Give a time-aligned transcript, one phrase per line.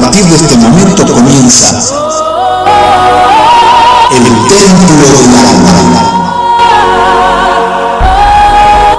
[0.00, 1.68] partir de este momento comienza
[4.10, 5.74] el Templo del Alma.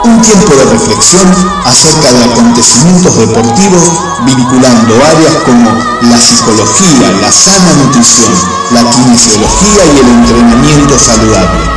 [0.04, 1.28] Un tiempo de reflexión
[1.66, 3.92] acerca de acontecimientos deportivos
[4.26, 5.70] vinculando áreas como
[6.02, 8.34] la psicología, la sana nutrición,
[8.72, 11.77] la kinesiología y el entrenamiento saludable.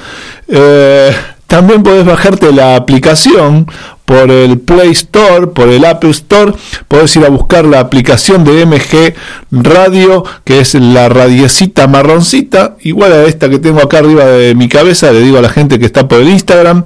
[0.49, 3.67] Eh, también podés bajarte la aplicación
[4.05, 6.53] por el Play Store, por el Apple Store.
[6.87, 9.15] Podés ir a buscar la aplicación de MG
[9.51, 14.69] Radio, que es la radiecita marroncita, igual a esta que tengo acá arriba de mi
[14.69, 15.11] cabeza.
[15.11, 16.85] Le digo a la gente que está por el Instagram.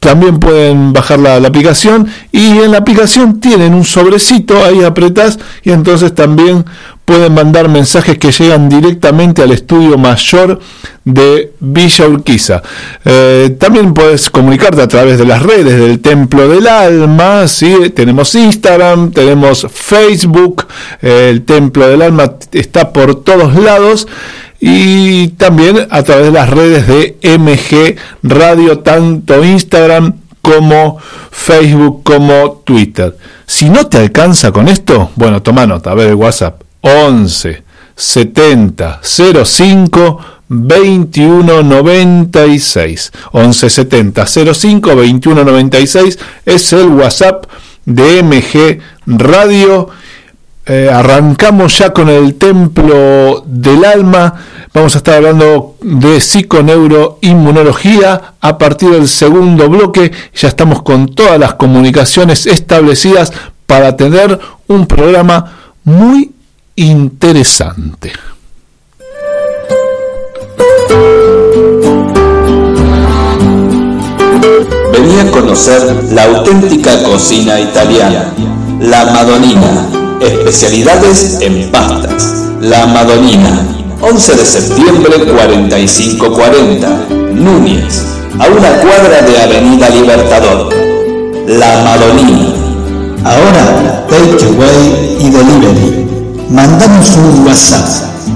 [0.00, 5.72] También pueden bajar la, aplicación y en la aplicación tienen un sobrecito, ahí apretás y
[5.72, 6.64] entonces también
[7.04, 10.58] pueden mandar mensajes que llegan directamente al estudio mayor
[11.04, 12.62] de Villa Urquiza.
[13.04, 17.90] Eh, también puedes comunicarte a través de las redes del Templo del Alma, ¿sí?
[17.94, 20.66] tenemos Instagram, tenemos Facebook,
[21.02, 24.06] el Templo del Alma está por todos lados
[24.60, 30.98] y también a través de las redes de MG Radio, tanto Instagram como
[31.30, 33.16] Facebook como Twitter.
[33.46, 37.62] Si no te alcanza con esto, bueno, toma nota, a ver el WhatsApp 11
[37.96, 43.12] 70 05 2196.
[43.32, 47.46] 1170 05 2196 es el WhatsApp
[47.84, 49.88] de MG Radio.
[50.72, 54.34] Eh, arrancamos ya con el templo del alma.
[54.72, 60.12] Vamos a estar hablando de psiconeuroinmunología a partir del segundo bloque.
[60.32, 63.32] Ya estamos con todas las comunicaciones establecidas
[63.66, 64.38] para tener
[64.68, 66.30] un programa muy
[66.76, 68.12] interesante.
[74.92, 78.32] Venía a conocer la auténtica cocina italiana,
[78.78, 82.50] la Madonina, especialidades en pastas.
[82.60, 83.66] La Madonina,
[84.00, 86.88] 11 de septiembre 4540,
[87.34, 88.04] Núñez,
[88.38, 90.74] a una cuadra de Avenida Libertador.
[91.46, 92.54] La Madonina.
[93.24, 96.06] Ahora, takeaway y delivery.
[96.50, 97.88] Mandamos un WhatsApp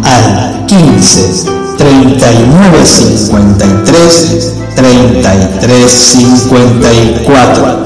[0.04, 7.78] al 15 39 53 33 54.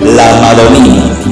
[0.00, 1.31] La Madonina.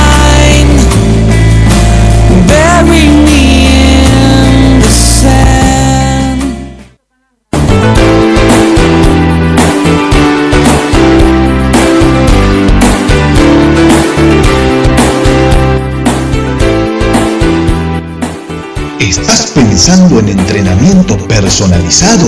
[18.99, 22.27] ¿Estás pensando en entrenamiento personalizado?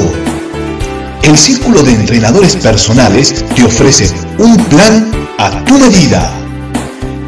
[1.24, 6.32] El Círculo de Entrenadores Personales te ofrece un plan a tu medida.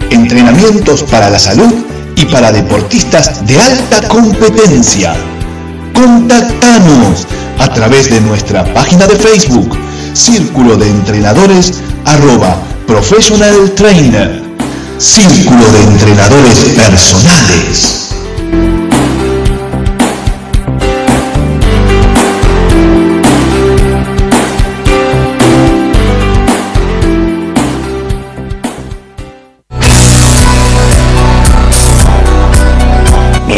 [0.10, 1.74] Entrenamientos para la salud
[2.16, 5.16] y para deportistas de alta competencia.
[5.94, 7.28] Contactanos
[7.60, 9.78] a través de nuestra página de Facebook,
[10.14, 11.74] Círculo de Entrenadores
[12.06, 12.58] arroba
[12.88, 14.44] Professional Trainer.
[14.98, 18.05] Círculo de Entrenadores Personales.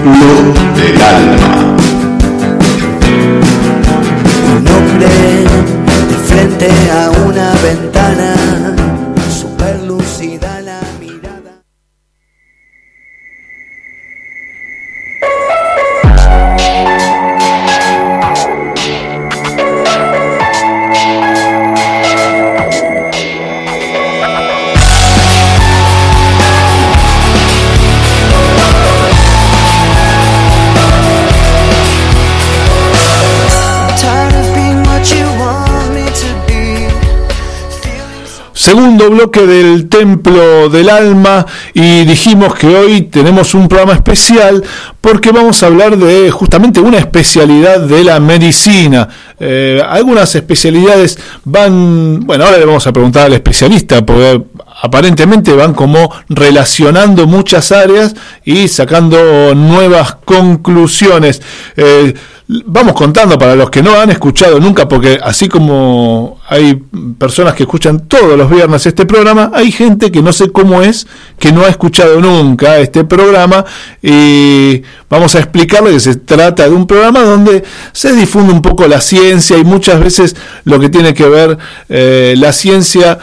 [0.00, 1.47] Templo del Alma.
[39.30, 41.44] Del Templo del Alma
[41.74, 44.64] y dijimos que hoy tenemos un programa especial
[45.00, 49.08] porque vamos a hablar de justamente una especialidad de la medicina.
[49.38, 54.42] Eh, algunas especialidades van, bueno, ahora le vamos a preguntar al especialista porque
[54.82, 61.42] aparentemente van como relacionando muchas áreas y sacando nuevas conclusiones.
[61.76, 62.14] Eh,
[62.48, 66.82] vamos contando para los que no han escuchado nunca, porque así como hay
[67.18, 71.06] personas que escuchan todos los viernes este programa, hay gente que no sé cómo es,
[71.38, 73.66] que no ha escuchado nunca este programa
[74.02, 78.86] y vamos a explicarle que se trata de un programa donde se difunde un poco
[78.86, 81.58] la ciencia y muchas veces lo que tiene que ver
[81.90, 83.18] eh, la ciencia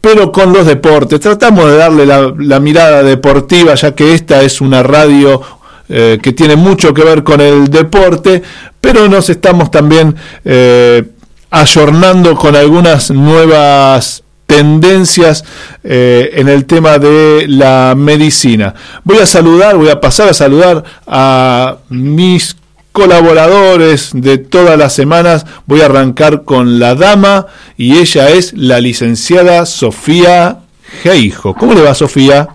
[0.00, 1.18] pero con los deportes.
[1.18, 5.40] Tratamos de darle la, la mirada deportiva, ya que esta es una radio
[5.88, 8.42] eh, que tiene mucho que ver con el deporte,
[8.80, 11.04] pero nos estamos también eh,
[11.50, 15.44] ayornando con algunas nuevas tendencias
[15.82, 18.74] eh, en el tema de la medicina.
[19.04, 22.56] Voy a saludar, voy a pasar a saludar a mis
[22.92, 25.44] colaboradores de todas las semanas.
[25.66, 30.58] Voy a arrancar con la dama y ella es la licenciada Sofía
[31.02, 31.54] Geijo.
[31.54, 32.48] ¿Cómo le va Sofía?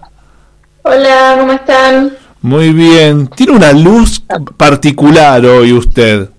[0.84, 2.19] Hola, ¿cómo están?
[2.42, 3.28] Muy bien.
[3.28, 4.22] Tiene una luz
[4.58, 6.30] particular hoy usted.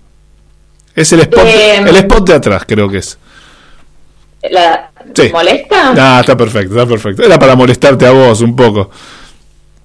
[0.95, 3.17] Es el spot, Eh, el spot de atrás, creo que es.
[4.49, 5.29] ¿La Sí.
[5.31, 5.93] molesta?
[5.97, 7.23] Ah, está perfecto, está perfecto.
[7.23, 8.89] Era para molestarte a vos un poco.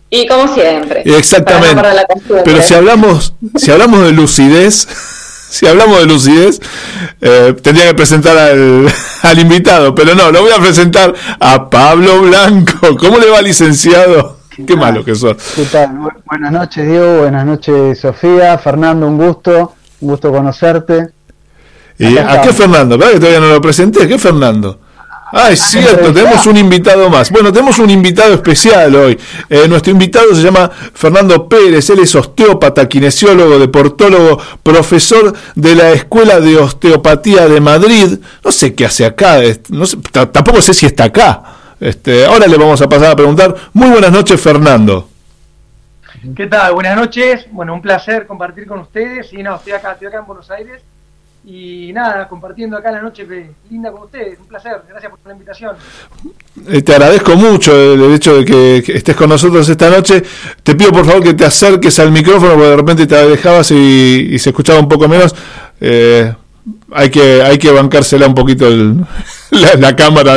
[0.08, 1.02] Y como siempre.
[1.04, 1.74] Exactamente.
[2.28, 2.42] no.
[2.44, 4.88] Pero si hablamos, si hablamos de lucidez,
[5.50, 6.60] si hablamos de lucidez,
[7.20, 8.86] eh, tendría que presentar al,
[9.22, 12.96] al invitado, pero no, lo voy a presentar a Pablo Blanco.
[12.96, 14.35] ¿Cómo le va, licenciado?
[14.64, 15.36] Qué malo que sos.
[15.54, 15.90] ¿Qué tal?
[15.98, 17.18] Bu- Buenas noches, Diego.
[17.20, 18.56] Buenas noches, Sofía.
[18.58, 19.74] Fernando, un gusto.
[20.00, 21.08] Un gusto conocerte.
[21.98, 22.52] ¿Y a qué.
[22.52, 22.96] Fernando?
[22.98, 24.06] ¿Verdad que todavía no lo presenté?
[24.06, 24.80] ¿Qué Fernando?
[25.32, 27.32] Ah, es cierto, tenemos un invitado más.
[27.32, 29.18] Bueno, tenemos un invitado especial hoy.
[29.50, 35.90] Eh, nuestro invitado se llama Fernando Pérez, él es osteópata, kinesiólogo, deportólogo, profesor de la
[35.90, 38.18] Escuela de Osteopatía de Madrid.
[38.44, 41.42] No sé qué hace acá, no sé, tampoco sé si está acá.
[41.78, 43.54] Este, ahora le vamos a pasar a preguntar.
[43.72, 45.08] Muy buenas noches, Fernando.
[46.34, 46.74] ¿Qué tal?
[46.74, 47.46] Buenas noches.
[47.50, 49.32] Bueno, un placer compartir con ustedes.
[49.32, 50.80] Y no, estoy acá, estoy acá en Buenos Aires.
[51.44, 53.24] Y nada, compartiendo acá la noche
[53.70, 54.38] linda con ustedes.
[54.40, 54.82] Un placer.
[54.88, 55.76] Gracias por la invitación.
[56.68, 60.24] Eh, te agradezco mucho el, el hecho de que, que estés con nosotros esta noche.
[60.62, 64.28] Te pido por favor que te acerques al micrófono porque de repente te alejabas y,
[64.32, 65.36] y se escuchaba un poco menos.
[65.80, 66.34] Eh,
[66.92, 68.68] hay que hay que bancársela un poquito
[69.50, 70.36] la, cámara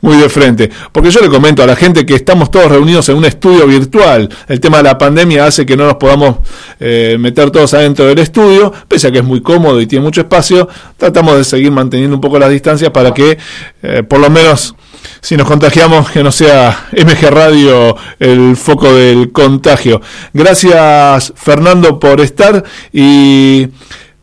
[0.00, 0.70] muy de frente.
[0.92, 4.28] Porque yo le comento a la gente que estamos todos reunidos en un estudio virtual.
[4.48, 6.36] El tema de la pandemia hace que no nos podamos
[6.80, 10.22] eh, meter todos adentro del estudio, pese a que es muy cómodo y tiene mucho
[10.22, 10.68] espacio.
[10.96, 13.38] Tratamos de seguir manteniendo un poco las distancias para que
[13.82, 14.74] eh, por lo menos
[15.20, 20.00] si nos contagiamos, que no sea MG Radio el foco del contagio.
[20.32, 23.68] Gracias, Fernando, por estar y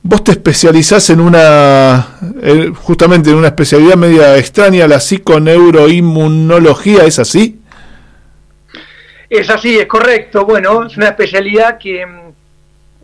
[0.03, 2.19] vos te especializás en una,
[2.75, 7.61] justamente en una especialidad media extraña, la psiconeuroinmunología, ¿es así?
[9.29, 10.45] Es así, es correcto.
[10.45, 12.33] Bueno, es una especialidad que mm,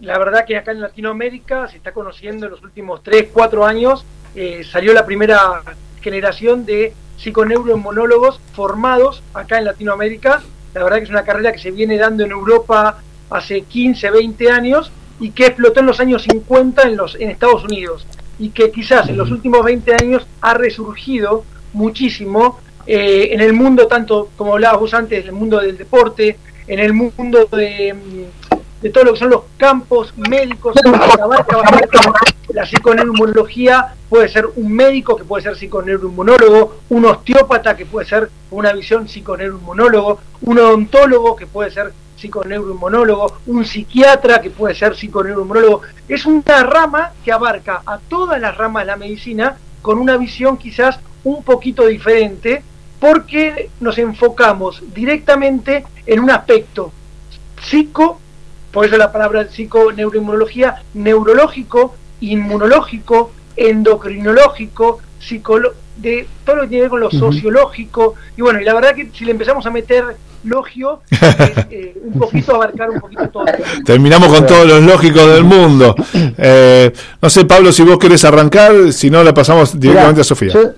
[0.02, 4.06] la verdad que acá en Latinoamérica se está conociendo en los últimos 3, 4 años.
[4.36, 5.64] Eh, salió la primera
[6.02, 10.44] generación de psiconeuroinmunólogos formados acá en Latinoamérica.
[10.74, 13.00] La verdad que es una carrera que se viene dando en Europa
[13.32, 17.64] hace 15, 20 años y que explotó en los años 50 en, los, en Estados
[17.64, 18.06] Unidos
[18.40, 23.88] y que quizás en los últimos 20 años ha resurgido muchísimo eh, en el mundo,
[23.88, 28.50] tanto como hablabas vos antes, en el mundo del deporte, en el mundo de, mm,
[28.82, 30.76] de todo lo que son los campos médicos,
[32.54, 38.30] la psiconeuroinmunología, puede ser un médico que puede ser psiconeuroinmunólogo, un osteópata que puede ser
[38.52, 45.82] una visión psiconeuroinmunólogo, un odontólogo que puede ser psiconeuroinmunólogo, un psiquiatra que puede ser psiconeuroinmunólogo.
[46.08, 50.58] Es una rama que abarca a todas las ramas de la medicina con una visión
[50.58, 52.64] quizás un poquito diferente
[53.00, 56.92] porque nos enfocamos directamente en un aspecto
[57.62, 58.20] psico,
[58.72, 63.32] por eso la palabra psiconeuroinmunología, neurológico, inmunológico,
[63.68, 68.16] endocrinológico, psicolo de todo lo que tiene que ver con lo sociológico.
[68.38, 70.06] Y bueno, y la verdad que si le empezamos a meter
[70.46, 71.20] logio, es
[71.70, 73.46] eh, un poquito abarcar un poquito todo.
[73.86, 75.94] Terminamos con todos los lógicos del mundo.
[76.38, 80.24] Eh, no sé, Pablo, si vos querés arrancar, si no, la pasamos directamente Mirá, a
[80.24, 80.54] Sofía.
[80.54, 80.70] yo-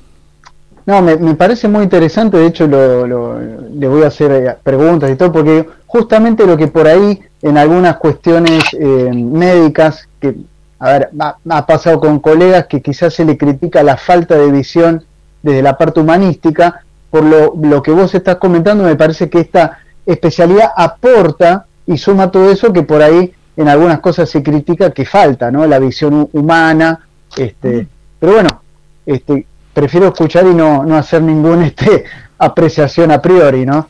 [0.84, 4.56] no, me, me parece muy interesante, de hecho lo, lo- le voy a hacer eh,
[4.64, 10.34] preguntas y todo, porque justamente lo que por ahí en algunas cuestiones eh, médicas, que
[10.82, 14.52] a ver, ha, ha pasado con colegas que quizás se le critica la falta de
[14.52, 15.06] visión
[15.44, 19.80] desde la parte humanística, por lo, lo que vos estás comentando, me parece que esta
[20.06, 25.06] especialidad aporta y suma todo eso que por ahí en algunas cosas se critica que
[25.06, 25.66] falta, ¿no?
[25.68, 27.00] La visión hu- humana,
[27.38, 27.88] este,
[28.20, 28.62] pero bueno,
[29.06, 32.06] este, prefiero escuchar y no, no hacer ninguna este,
[32.38, 33.88] apreciación a priori, ¿no?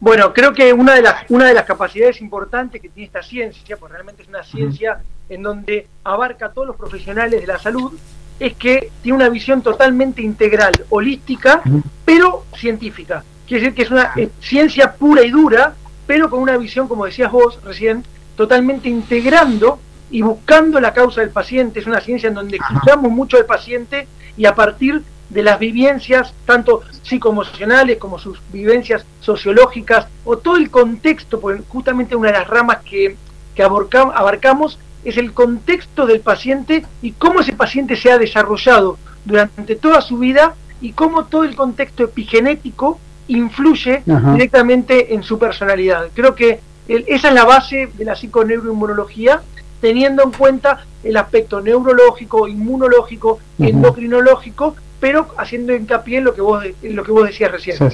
[0.00, 3.76] Bueno, creo que una de las una de las capacidades importantes que tiene esta ciencia,
[3.76, 7.92] pues realmente es una ciencia en donde abarca a todos los profesionales de la salud,
[8.40, 11.62] es que tiene una visión totalmente integral, holística,
[12.04, 13.24] pero científica.
[13.46, 15.74] Quiere decir que es una ciencia pura y dura,
[16.06, 18.04] pero con una visión, como decías vos recién,
[18.36, 19.78] totalmente integrando
[20.10, 21.80] y buscando la causa del paciente.
[21.80, 24.06] Es una ciencia en donde escuchamos mucho al paciente
[24.36, 30.70] y a partir de las vivencias, tanto psicoemocionales como sus vivencias sociológicas, o todo el
[30.70, 33.16] contexto, porque justamente una de las ramas que,
[33.54, 34.78] que abarca- abarcamos
[35.10, 40.18] es el contexto del paciente y cómo ese paciente se ha desarrollado durante toda su
[40.18, 42.98] vida y cómo todo el contexto epigenético
[43.28, 44.32] influye Ajá.
[44.32, 46.08] directamente en su personalidad.
[46.14, 49.42] Creo que el- esa es la base de la psiconeuroinmunología,
[49.80, 56.62] teniendo en cuenta el aspecto neurológico, inmunológico, endocrinológico, pero haciendo hincapié en lo que vos,
[56.62, 57.76] de- en lo que vos decías recién.
[57.76, 57.84] Sí,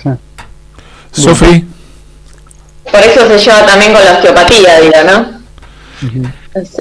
[1.13, 1.23] sí.
[1.23, 1.65] Sofi,
[2.91, 5.41] Por eso se lleva también con la osteopatía, digo, ¿no?
[6.55, 6.77] Es-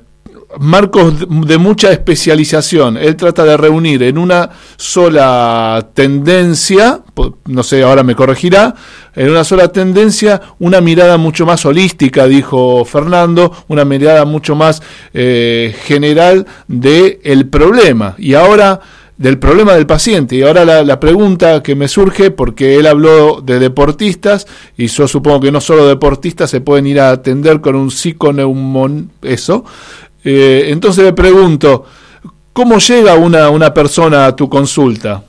[0.60, 2.96] marcos de- mucha especialización.
[2.96, 7.02] Él trata de reunir en una sola tendencia,
[7.46, 8.74] no sé, ahora me corregirá,
[9.14, 14.82] en una sola tendencia una mirada mucho más holística, dijo Fernando, una mirada mucho más
[15.14, 18.14] eh, general del el problema.
[18.18, 18.80] Y ahora
[19.18, 20.34] del problema del paciente.
[20.34, 25.06] Y ahora la, la pregunta que me surge, porque él habló de deportistas, y yo
[25.06, 29.64] supongo que no solo deportistas se pueden ir a atender con un psiconeumon, eso.
[30.24, 31.86] Eh, entonces le pregunto,
[32.52, 35.22] ¿cómo llega una, una persona a tu consulta?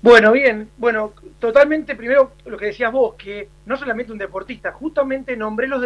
[0.00, 5.36] Bueno, bien, bueno, totalmente primero lo que decías vos, que no solamente un deportista, justamente
[5.36, 5.82] nombré los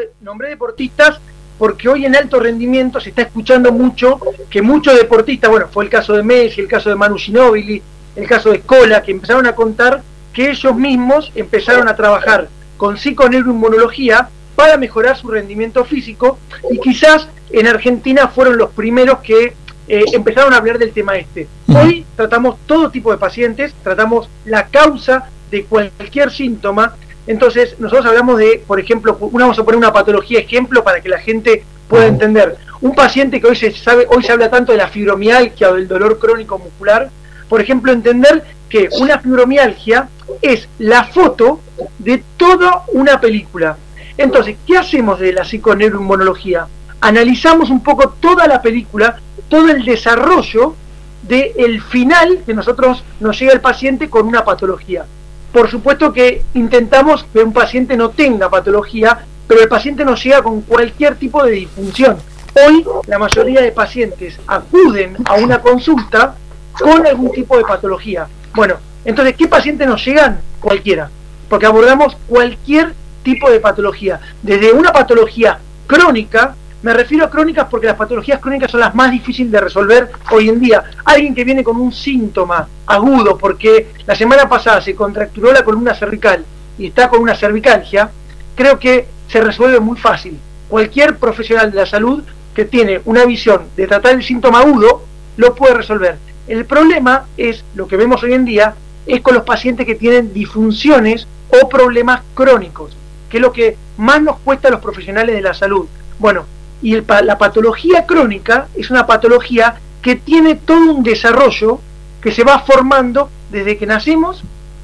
[0.48, 1.20] deportistas
[1.59, 5.90] porque hoy en alto rendimiento se está escuchando mucho que muchos deportistas, bueno, fue el
[5.90, 7.83] caso de Messi, el caso de Manu Ginóbili,
[8.14, 10.02] el caso de Escola, que empezaron a contar
[10.33, 14.28] que ellos mismos empezaron a trabajar con psiconeuroinmunología
[14.59, 16.37] para mejorar su rendimiento físico
[16.68, 19.55] y quizás en Argentina fueron los primeros que
[19.87, 21.47] eh, empezaron a hablar del tema este.
[21.68, 26.97] Hoy tratamos todo tipo de pacientes, tratamos la causa de cualquier síntoma.
[27.29, 31.09] Entonces, nosotros hablamos de, por ejemplo, una, vamos a poner una patología ejemplo para que
[31.09, 32.57] la gente pueda entender.
[32.81, 35.87] Un paciente que hoy se sabe, hoy se habla tanto de la fibromialgia o del
[35.87, 37.11] dolor crónico muscular,
[37.49, 40.09] por ejemplo, entender que una fibromialgia
[40.42, 41.61] es la foto
[42.01, 43.77] de toda una película.
[44.18, 46.66] Entonces, ¿qué hacemos de la psiconeuroinmunología?
[47.00, 50.74] Analizamos un poco toda la película, todo el desarrollo
[51.22, 55.07] del final que nosotros nos llega el paciente con una patología.
[55.52, 60.42] Por supuesto que intentamos que un paciente no tenga patología, pero el paciente nos llega
[60.42, 62.18] con cualquier tipo de disfunción.
[62.54, 66.35] Hoy la mayoría de pacientes acuden a una consulta
[66.78, 68.26] con algún tipo de patología.
[68.54, 70.40] Bueno, entonces, ¿qué pacientes nos llegan?
[70.61, 71.09] Cualquiera,
[71.48, 77.88] porque abordamos cualquier tipo de patología, desde una patología crónica, me refiero a crónicas porque
[77.88, 80.85] las patologías crónicas son las más difíciles de resolver hoy en día.
[81.04, 85.94] Alguien que viene con un síntoma agudo porque la semana pasada se contracturó la columna
[85.94, 86.44] cervical
[86.78, 88.11] y está con una cervicalgia,
[88.54, 90.38] creo que se resuelve muy fácil.
[90.68, 92.22] Cualquier profesional de la salud
[92.54, 95.02] que tiene una visión de tratar el síntoma agudo
[95.37, 96.18] lo puede resolver.
[96.46, 98.74] El problema es, lo que vemos hoy en día,
[99.07, 102.96] es con los pacientes que tienen disfunciones o problemas crónicos,
[103.29, 105.87] que es lo que más nos cuesta a los profesionales de la salud.
[106.19, 106.47] Bueno,
[106.83, 111.81] y el la patología crónica es una patología que tiene todo un desarrollo
[112.21, 114.43] que se va formando desde que nacemos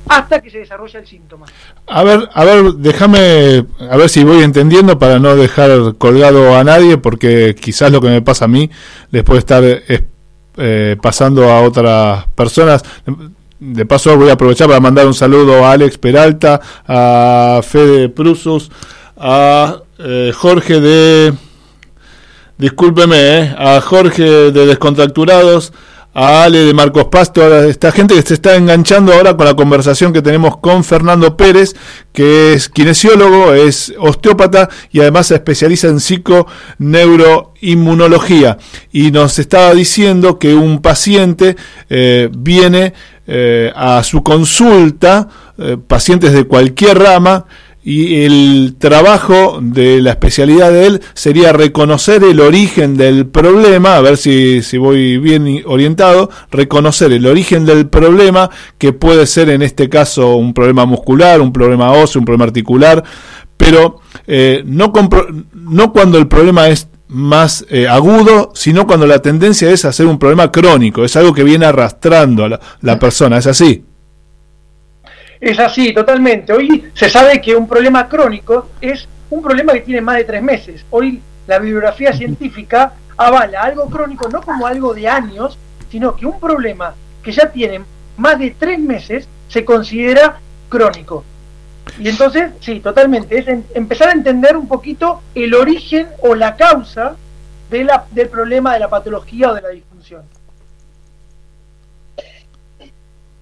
[0.08, 1.46] hasta que se desarrolla el síntoma.
[1.86, 6.64] A ver, a ver, déjame, a ver si voy entendiendo para no dejar colgado a
[6.64, 8.70] nadie, porque quizás lo que me pasa a mí
[9.10, 10.04] les puede estar eh,
[10.56, 12.82] eh, pasando a otras personas.
[13.60, 18.70] De paso voy a aprovechar para mandar un saludo a Alex Peralta, a Fede Prusus,
[19.16, 21.32] a eh, Jorge de
[22.58, 23.54] discúlpeme, ¿eh?
[23.56, 25.72] a Jorge de Descontracturados,
[26.14, 29.54] a Ale de Marcos Pasto, a esta gente que se está enganchando ahora con la
[29.54, 31.74] conversación que tenemos con Fernando Pérez,
[32.12, 38.58] que es kinesiólogo, es osteópata y además se especializa en psiconeuroinmunología.
[38.92, 41.56] Y nos estaba diciendo que un paciente
[41.90, 42.94] eh, viene
[43.26, 47.46] eh, a su consulta, eh, pacientes de cualquier rama,
[47.86, 54.00] y el trabajo de la especialidad de él sería reconocer el origen del problema, a
[54.00, 59.60] ver si, si voy bien orientado, reconocer el origen del problema, que puede ser en
[59.60, 63.04] este caso un problema muscular, un problema óseo, un problema articular,
[63.58, 69.20] pero eh, no, compro- no cuando el problema es más eh, agudo, sino cuando la
[69.20, 72.98] tendencia es a ser un problema crónico, es algo que viene arrastrando a la, la
[72.98, 73.84] persona, ¿es así?
[75.44, 76.54] Es así, totalmente.
[76.54, 80.42] Hoy se sabe que un problema crónico es un problema que tiene más de tres
[80.42, 80.86] meses.
[80.88, 85.58] Hoy la bibliografía científica avala algo crónico no como algo de años,
[85.90, 87.82] sino que un problema que ya tiene
[88.16, 90.38] más de tres meses se considera
[90.70, 91.24] crónico.
[91.98, 96.56] Y entonces, sí, totalmente, es en- empezar a entender un poquito el origen o la
[96.56, 97.16] causa
[97.70, 100.22] de la, del problema de la patología o de la disfunción.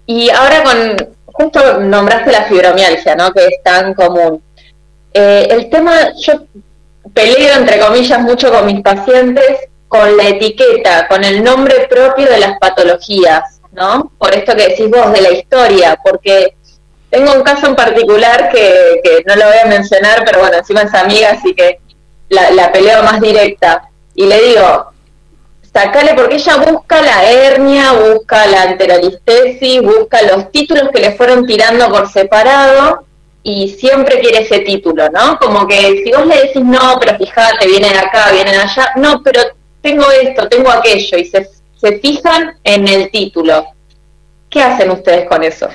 [0.06, 3.32] Y ahora con, justo nombraste la fibromialgia, ¿no?
[3.32, 4.42] Que es tan común.
[5.12, 6.44] Eh, el tema, yo
[7.12, 12.40] peleo entre comillas mucho con mis pacientes con la etiqueta, con el nombre propio de
[12.40, 14.10] las patologías, ¿no?
[14.16, 16.56] Por esto que decís vos de la historia, porque
[17.10, 20.82] tengo un caso en particular que, que no lo voy a mencionar, pero bueno, encima
[20.82, 21.78] es amiga, así que
[22.30, 23.90] la, la peleo más directa.
[24.14, 24.91] Y le digo,
[25.72, 31.46] sacale porque ella busca la hernia, busca la enterolistesis, busca los títulos que le fueron
[31.46, 33.06] tirando por separado
[33.42, 35.38] y siempre quiere ese título, ¿no?
[35.38, 38.92] Como que si vos le decís, no, pero fíjate, viene de acá, viene de allá,
[38.96, 39.40] no, pero
[39.80, 43.66] tengo esto, tengo aquello, y se, se fijan en el título.
[44.48, 45.68] ¿Qué hacen ustedes con eso?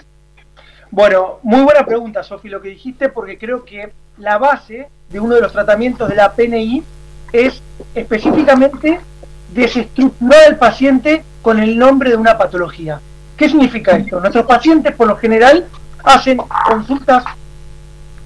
[0.91, 5.36] Bueno, muy buena pregunta, Sofi, lo que dijiste, porque creo que la base de uno
[5.36, 6.83] de los tratamientos de la PNI
[7.33, 7.62] es
[7.93, 8.99] específicamente
[9.53, 12.99] desestructurar al paciente con el nombre de una patología.
[13.38, 14.19] ¿Qué significa esto?
[14.19, 15.65] Nuestros pacientes, por lo general,
[16.03, 16.38] hacen
[16.69, 17.23] consultas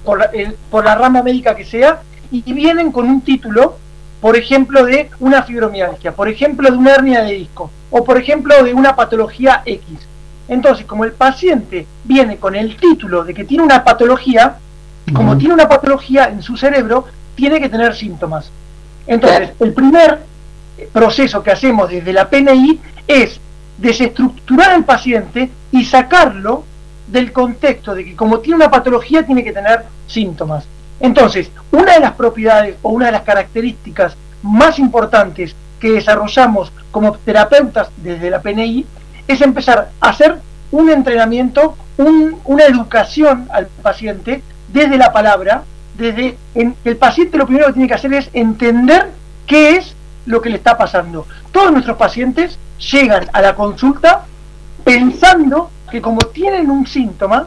[0.04, 3.76] por la, el- por la rama médica que sea y vienen con un título,
[4.20, 8.62] por ejemplo, de una fibromialgia, por ejemplo, de una hernia de disco, o por ejemplo,
[8.64, 9.98] de una patología X.
[10.48, 14.56] Entonces, como el paciente viene con el título de que tiene una patología,
[15.12, 18.50] como tiene una patología en su cerebro, tiene que tener síntomas.
[19.06, 20.20] Entonces, el primer
[20.92, 23.40] proceso que hacemos desde la PNI es
[23.78, 26.64] desestructurar al paciente y sacarlo
[27.06, 30.64] del contexto de que como tiene una patología tiene que tener síntomas.
[31.00, 37.12] Entonces, una de las propiedades o una de las características más importantes que desarrollamos como
[37.12, 38.86] terapeutas desde la PNI
[39.26, 40.38] es empezar a hacer
[40.70, 44.42] un entrenamiento, un- una educación al paciente
[44.72, 45.64] desde la palabra,
[45.98, 49.10] desde el paciente lo primero que tiene que hacer es entender
[49.46, 49.94] qué es
[50.26, 51.26] lo que le está pasando.
[51.50, 52.58] Todos nuestros pacientes
[52.92, 54.24] llegan a la consulta
[54.84, 57.46] pensando que como tienen un síntoma,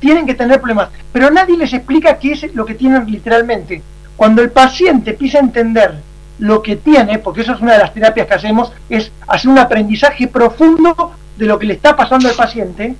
[0.00, 3.82] tienen que tener problemas, pero nadie les explica qué es lo que tienen literalmente.
[4.16, 5.94] Cuando el paciente empieza a entender
[6.38, 9.58] lo que tiene, porque eso es una de las terapias que hacemos, es hacer un
[9.58, 12.94] aprendizaje profundo de lo que le está pasando al paciente,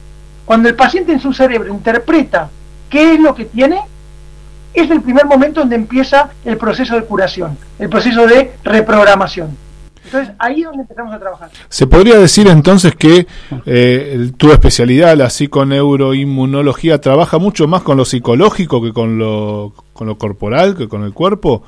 [0.45, 2.51] cuando el paciente en su cerebro interpreta
[2.91, 3.81] qué es lo que tiene,
[4.75, 9.57] es el primer momento donde empieza el proceso de curación, el proceso de reprogramación.
[10.05, 11.51] Entonces ahí es donde empezamos a trabajar.
[11.69, 13.27] Se podría decir entonces que
[13.65, 20.07] eh, tu especialidad, la psiconeuroinmunología, trabaja mucho más con lo psicológico que con lo, con
[20.07, 21.63] lo corporal, que con el cuerpo.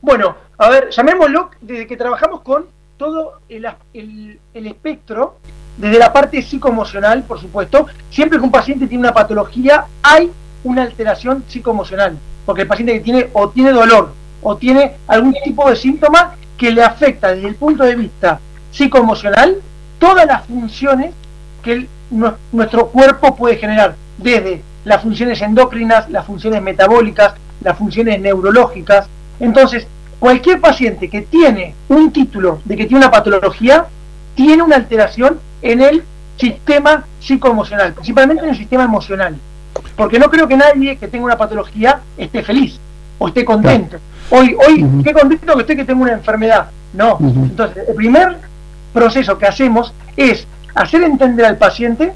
[0.00, 5.38] Bueno, a ver, llamémoslo desde que trabajamos con todo el- el espectro,
[5.76, 7.86] desde la parte psicoemocional, por supuesto.
[8.10, 10.30] Siempre que un paciente tiene una patología, hay
[10.64, 15.68] una alteración psicoemocional, porque el paciente que tiene o tiene dolor o tiene algún tipo
[15.68, 19.58] de síntoma que le afecta desde el punto de vista psicoemocional
[19.98, 21.12] todas las funciones
[21.62, 21.86] que
[22.50, 29.06] nuestro cuerpo puede generar, desde las funciones endocrinas, las funciones metabólicas, las funciones neurológicas.
[29.38, 29.86] Entonces,
[30.18, 33.86] cualquier paciente que tiene un título de que tiene una patología,
[34.34, 36.04] tiene una alteración en el
[36.36, 39.36] sistema psicoemocional, principalmente en el sistema emocional.
[40.02, 42.76] Porque no creo que nadie que tenga una patología esté feliz
[43.18, 43.98] o esté contento.
[44.30, 46.70] Hoy, hoy, qué contento que estoy que tengo una enfermedad.
[46.92, 47.18] No.
[47.20, 48.38] Entonces, el primer
[48.92, 52.14] proceso que hacemos es hacer entender al paciente,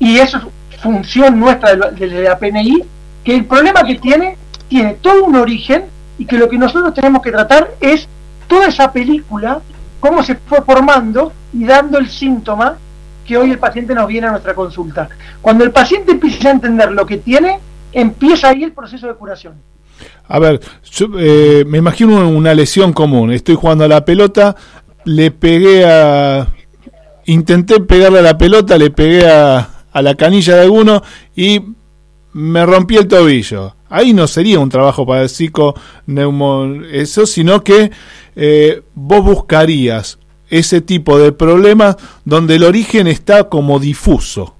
[0.00, 0.38] y eso
[0.72, 2.82] es función nuestra de la PNI,
[3.22, 5.84] que el problema que tiene tiene todo un origen
[6.18, 8.08] y que lo que nosotros tenemos que tratar es
[8.48, 9.60] toda esa película,
[10.00, 12.76] cómo se fue formando y dando el síntoma
[13.28, 15.06] que hoy el paciente nos viene a nuestra consulta.
[15.42, 17.60] Cuando el paciente empieza a entender lo que tiene,
[17.92, 19.54] empieza ahí el proceso de curación.
[20.26, 20.60] A ver,
[20.90, 23.30] yo, eh, me imagino una lesión común.
[23.30, 24.56] Estoy jugando a la pelota,
[25.04, 26.48] le pegué a...
[27.26, 31.02] Intenté pegarle a la pelota, le pegué a, a la canilla de alguno
[31.36, 31.60] y
[32.32, 33.74] me rompí el tobillo.
[33.90, 37.90] Ahí no sería un trabajo para el psiconeumo eso, sino que
[38.36, 40.18] eh, vos buscarías
[40.50, 44.54] ese tipo de problemas donde el origen está como difuso.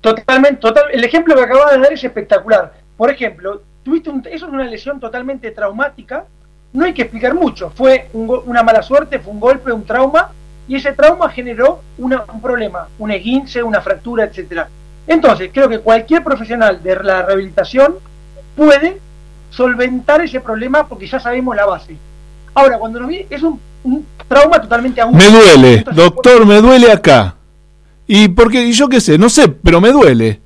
[0.00, 2.72] Totalmente, total, el ejemplo que acabas de dar es espectacular.
[2.96, 6.24] Por ejemplo, tuviste eso es una lesión totalmente traumática,
[6.72, 10.30] no hay que explicar mucho, fue una mala suerte, fue un golpe, un trauma,
[10.68, 14.68] y ese trauma generó un problema, un esguince, una fractura, etcétera.
[15.06, 17.96] Entonces, creo que cualquier profesional de la rehabilitación
[18.56, 18.98] puede
[19.50, 21.96] solventar ese problema porque ya sabemos la base.
[22.54, 25.16] Ahora, cuando nos viene, es un, un trauma totalmente agudo.
[25.16, 27.36] Me duele, doctor, me duele acá.
[28.06, 30.40] ¿Y porque Y yo qué sé, no sé, pero me duele.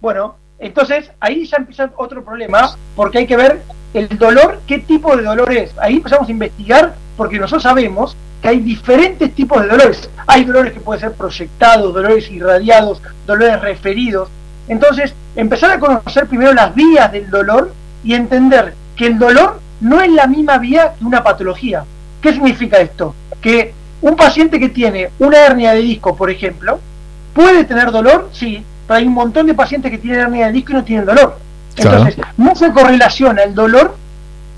[0.00, 3.62] Bueno, entonces ahí ya empieza otro problema, porque hay que ver
[3.94, 5.72] el dolor, qué tipo de dolor es.
[5.78, 10.10] Ahí empezamos a investigar, porque nosotros sabemos que hay diferentes tipos de dolores.
[10.26, 14.28] Hay dolores que pueden ser proyectados, dolores irradiados, dolores referidos.
[14.66, 17.72] Entonces, empezar a conocer primero las vías del dolor
[18.02, 21.84] y entender que el dolor no es la misma vía que una patología.
[22.22, 23.14] ¿Qué significa esto?
[23.40, 26.80] Que un paciente que tiene una hernia de disco, por ejemplo,
[27.32, 28.28] ¿Puede tener dolor?
[28.32, 31.06] Sí, pero hay un montón de pacientes que tienen hernia de disco y no tienen
[31.06, 31.38] dolor.
[31.74, 31.98] Claro.
[31.98, 33.96] Entonces, no se correlaciona el dolor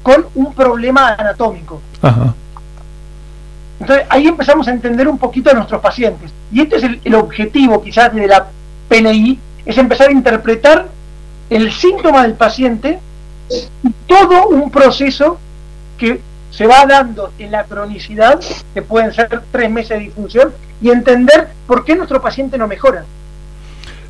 [0.03, 1.81] con un problema anatómico.
[2.03, 2.35] Ajá.
[3.81, 6.33] Entonces, ahí empezamos a entender un poquito a nuestros pacientes.
[6.53, 8.47] Y este es el, el objetivo quizás de la
[8.89, 10.89] PNI, es empezar a interpretar
[11.51, 12.99] el síntoma del paciente
[14.07, 15.39] todo un proceso
[15.99, 18.41] que se va dando en la cronicidad,
[18.73, 23.05] que pueden ser tres meses de disfunción, y entender por qué nuestro paciente no mejora.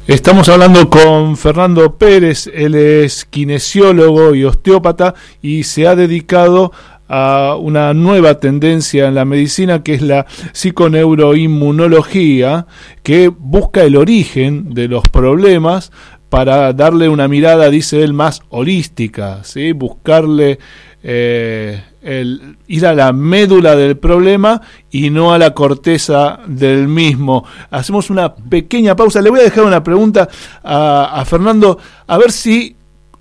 [0.07, 6.73] Estamos hablando con Fernando Pérez, él es kinesiólogo y osteópata y se ha dedicado
[7.09, 12.67] a una nueva tendencia en la medicina que es la psiconeuroinmunología,
[13.03, 15.91] que busca el origen de los problemas
[16.35, 19.71] para darle una mirada, dice él, más holística, ¿sí?
[19.71, 20.59] buscarle
[21.01, 27.45] eh, el, ir a la médula del problema y no a la corteza del mismo.
[27.71, 29.23] Hacemos una pequeña pausa.
[29.23, 30.29] Le voy a dejar una pregunta
[30.65, 32.75] a, Fernando, a ver si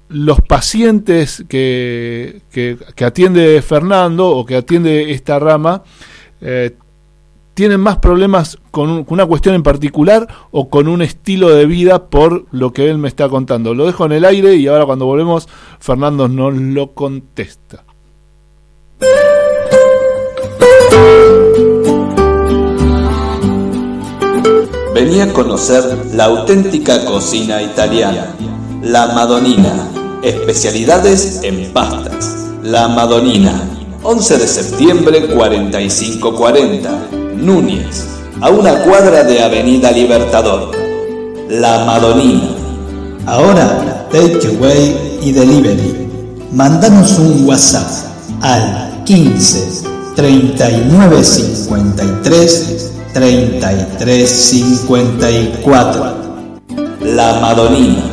[0.09, 5.83] los pacientes que, que, que atiende Fernando o que atiende esta rama
[6.41, 6.77] eh,
[7.53, 11.65] tienen más problemas con, un- con una cuestión en particular o con un estilo de
[11.65, 13.73] vida por lo que él me está contando.
[13.73, 15.47] Lo dejo en el aire y ahora cuando volvemos
[15.79, 17.83] Fernando nos lo contesta.
[24.93, 28.35] Vení a conocer la auténtica cocina italiana.
[28.81, 29.89] La Madonina.
[30.21, 32.51] Especialidades en pastas.
[32.63, 33.69] La Madonina.
[34.03, 37.09] 11 de septiembre 4540.
[37.43, 38.05] Núñez.
[38.41, 40.71] A una cuadra de Avenida Libertador.
[41.49, 42.49] La Madonina.
[43.25, 46.07] Ahora, takeaway y delivery.
[46.51, 47.87] Mandanos un WhatsApp
[48.41, 49.83] al 15
[50.15, 56.15] 39 53 33 54.
[57.01, 58.12] La Madonina.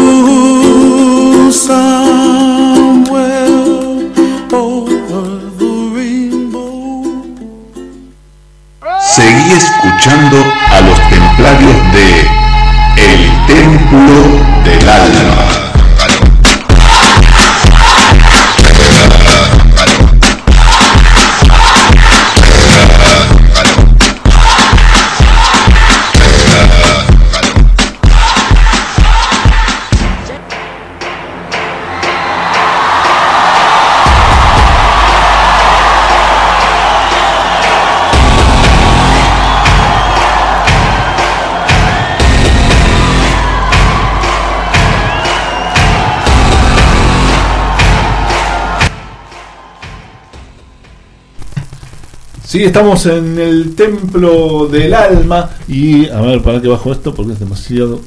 [8.99, 10.37] Seguí escuchando
[52.65, 55.49] Estamos en el templo del alma.
[55.67, 58.01] Y a ver, para que bajo esto porque es demasiado.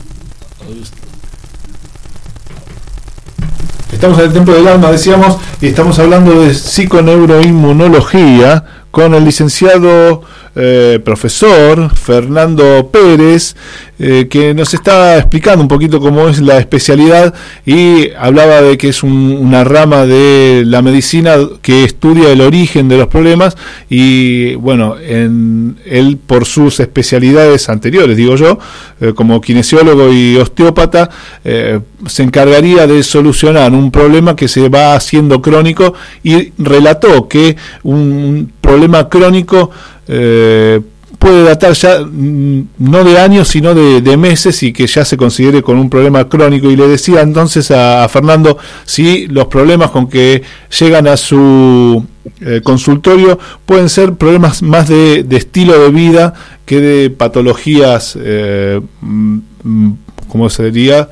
[3.92, 10.22] Estamos en el templo del alma, decíamos, y estamos hablando de psiconeuroinmunología con el licenciado
[10.56, 13.56] eh, profesor Fernando Pérez,
[13.98, 17.34] eh, que nos está explicando un poquito cómo es la especialidad
[17.66, 22.98] y hablaba de que es una rama de la medicina que estudia el origen de
[22.98, 23.56] los problemas
[23.90, 28.60] y bueno, en, él por sus especialidades anteriores, digo yo,
[29.00, 31.10] eh, como kinesiólogo y osteópata,
[31.44, 38.52] se encargaría de solucionar un problema que se va haciendo crónico y relató que un
[38.64, 39.70] problema crónico
[40.08, 40.80] eh,
[41.18, 45.62] puede datar ya mm, no de años sino de, meses y que ya se considere
[45.62, 46.70] con un problema crónico.
[46.70, 50.42] Y le decía entonces a, Fernando si los problemas con que
[50.78, 52.04] llegan a su
[52.40, 59.38] eh, consultorio pueden ser problemas más de, estilo de vida que de patologías eh, mm,
[59.62, 59.96] mm,
[60.28, 61.08] como se diría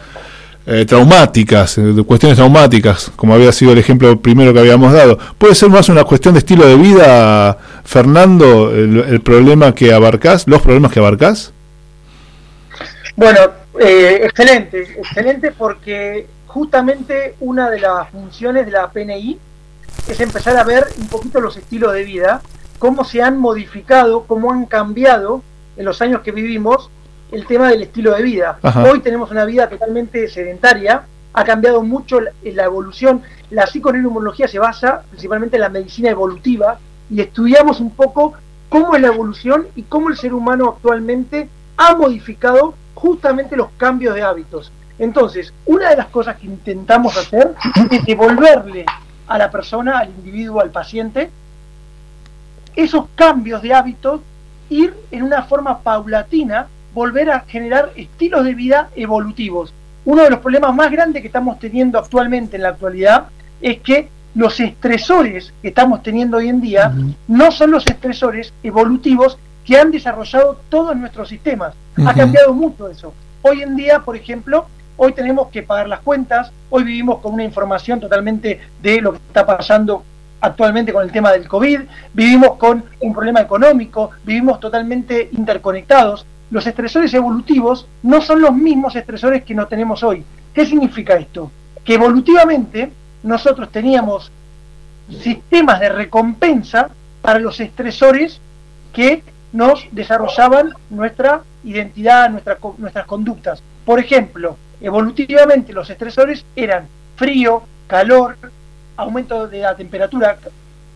[0.64, 5.18] eh, traumáticas, eh, cuestiones traumáticas, como había sido el ejemplo primero que habíamos dado.
[5.36, 10.62] ¿Puede ser más una cuestión de estilo de vida, Fernando, el, problema que abarcás, los
[10.62, 11.52] problemas que abarcás?
[13.16, 13.40] Bueno,
[13.80, 19.38] eh, excelente, excelente porque justamente una de las funciones de la PNI
[20.06, 22.40] es empezar a ver un poquito los estilos de vida,
[22.78, 25.42] cómo se han modificado, cómo han cambiado
[25.76, 26.88] en los años que vivimos
[27.32, 28.58] el tema del estilo de vida.
[28.88, 33.22] Hoy tenemos una vida totalmente sedentaria, ha cambiado mucho la, evolución.
[33.50, 36.78] La psiconeuroinmunología se basa principalmente en la medicina evolutiva
[37.10, 38.34] y estudiamos un poco
[38.68, 44.14] cómo es la evolución y cómo el ser humano actualmente ha modificado justamente los cambios
[44.14, 44.70] de hábitos.
[44.98, 47.54] Entonces, una de las cosas que intentamos hacer
[47.90, 48.84] es devolverle
[49.26, 51.30] a la persona, al individuo, al paciente,
[52.76, 54.20] esos cambios de hábitos,
[54.68, 59.72] ir en una forma paulatina volver a generar estilos de vida evolutivos.
[60.04, 63.26] Uno de los problemas más grandes que estamos teniendo actualmente en la actualidad
[63.60, 66.92] es que los estresores que estamos teniendo hoy en día
[67.28, 71.74] no son los estresores evolutivos que han desarrollado todos nuestros sistemas.
[72.04, 73.14] Ha cambiado mucho eso.
[73.42, 77.44] Hoy en día, por ejemplo, hoy tenemos que pagar las cuentas, hoy vivimos con una
[77.44, 80.04] información totalmente de lo que está pasando
[80.40, 81.80] actualmente con el tema del COVID,
[82.12, 88.94] vivimos con un problema económico, vivimos totalmente interconectados los estresores evolutivos no son los mismos
[88.94, 90.22] estresores que no tenemos hoy.
[90.52, 91.50] ¿Qué significa esto?
[91.82, 94.30] Que evolutivamente nosotros teníamos
[95.22, 96.90] sistemas de recompensa
[97.22, 98.38] para los estresores
[98.92, 99.22] que
[99.54, 103.62] nos desarrollaban nuestra identidad, nuestras conductas.
[103.86, 106.86] Por ejemplo, evolutivamente los estresores eran
[107.16, 108.36] frío, calor,
[108.98, 110.36] aumento de la temperatura,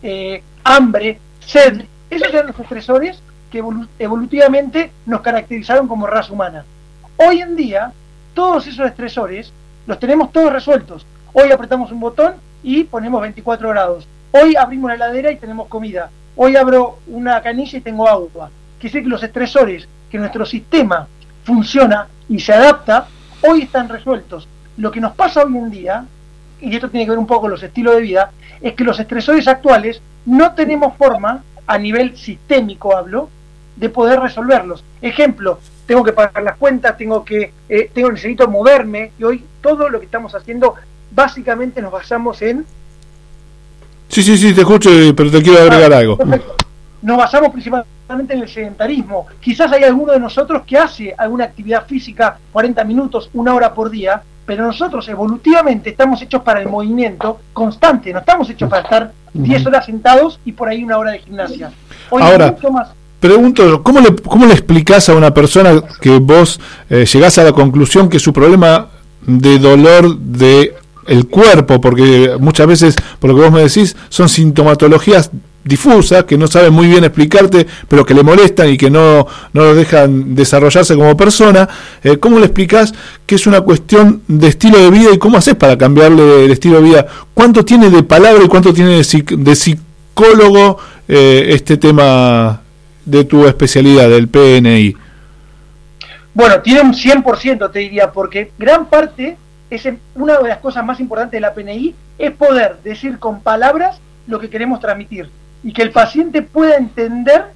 [0.02, 1.86] eh, hambre, sed.
[2.10, 3.62] Esos eran los estresores que
[3.98, 6.64] evolutivamente nos caracterizaron como raza humana.
[7.16, 7.92] Hoy en día,
[8.34, 9.52] todos esos estresores
[9.86, 11.06] los tenemos todos resueltos.
[11.32, 14.08] Hoy apretamos un botón y ponemos 24 grados.
[14.32, 16.10] Hoy abrimos la heladera y tenemos comida.
[16.34, 18.50] Hoy abro una canilla y tengo agua.
[18.78, 21.08] Quiere decir que los estresores que nuestro sistema
[21.44, 23.06] funciona y se adapta,
[23.48, 24.48] hoy están resueltos.
[24.76, 26.04] Lo que nos pasa hoy en día,
[26.60, 28.30] y esto tiene que ver un poco con los estilos de vida,
[28.60, 33.30] es que los estresores actuales no tenemos forma, a nivel sistémico hablo,
[33.76, 34.82] de poder resolverlos.
[35.00, 39.88] Ejemplo, tengo que pagar las cuentas, tengo que, eh, tengo, necesito moverme, y hoy todo
[39.88, 40.74] lo que estamos haciendo
[41.10, 42.64] básicamente nos basamos en...
[44.08, 46.18] Sí, sí, sí, te escucho, pero te quiero agregar ah, algo.
[47.02, 49.26] Nos basamos principalmente en el sedentarismo.
[49.40, 53.90] Quizás hay alguno de nosotros que hace alguna actividad física 40 minutos, una hora por
[53.90, 59.12] día, pero nosotros evolutivamente estamos hechos para el movimiento constante, no estamos hechos para estar
[59.34, 61.72] 10 horas sentados y por ahí una hora de gimnasia.
[62.10, 62.88] Hoy Ahora, mucho más
[63.20, 66.60] pregunto, ¿cómo le, cómo le explicás a una persona que vos
[66.90, 68.88] eh, llegás a la conclusión que su problema
[69.26, 70.74] de dolor de
[71.06, 75.30] el cuerpo, porque muchas veces, por lo que vos me decís, son sintomatologías
[75.62, 79.62] difusas, que no saben muy bien explicarte, pero que le molestan y que no, no
[79.62, 81.68] lo dejan desarrollarse como persona,
[82.04, 82.92] eh, ¿cómo le explicás
[83.24, 86.76] que es una cuestión de estilo de vida y cómo haces para cambiarle el estilo
[86.76, 87.06] de vida?
[87.34, 92.62] ¿Cuánto tiene de palabra y cuánto tiene de, psic- de psicólogo eh, este tema
[93.06, 94.94] de tu especialidad, del PNI?
[96.34, 99.38] Bueno, tiene un 100%, te diría, porque gran parte,
[99.70, 104.00] es una de las cosas más importantes de la PNI, es poder decir con palabras
[104.26, 105.30] lo que queremos transmitir
[105.62, 107.46] y que el paciente pueda entender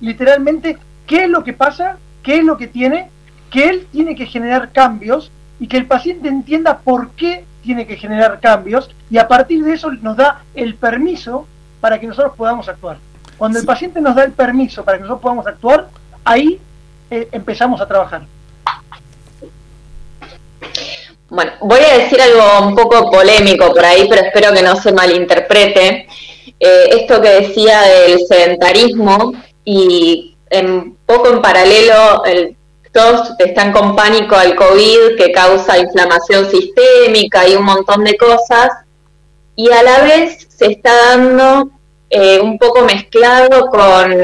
[0.00, 0.76] literalmente
[1.06, 3.08] qué es lo que pasa, qué es lo que tiene,
[3.50, 7.96] que él tiene que generar cambios y que el paciente entienda por qué tiene que
[7.96, 11.46] generar cambios y a partir de eso nos da el permiso
[11.80, 12.98] para que nosotros podamos actuar.
[13.38, 15.88] Cuando el paciente nos da el permiso para que nosotros podamos actuar,
[16.24, 16.60] ahí
[17.10, 18.22] eh, empezamos a trabajar.
[21.30, 24.92] Bueno, voy a decir algo un poco polémico por ahí, pero espero que no se
[24.92, 26.08] malinterprete.
[26.58, 29.34] Eh, esto que decía del sedentarismo
[29.64, 32.56] y en poco en paralelo, el-
[32.92, 38.70] todos están con pánico al COVID que causa inflamación sistémica y un montón de cosas,
[39.54, 41.70] y a la vez se está dando
[42.10, 44.14] eh, un poco mezclado con,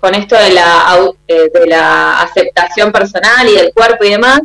[0.00, 4.40] con esto de la, eh, de la aceptación personal y del cuerpo y demás.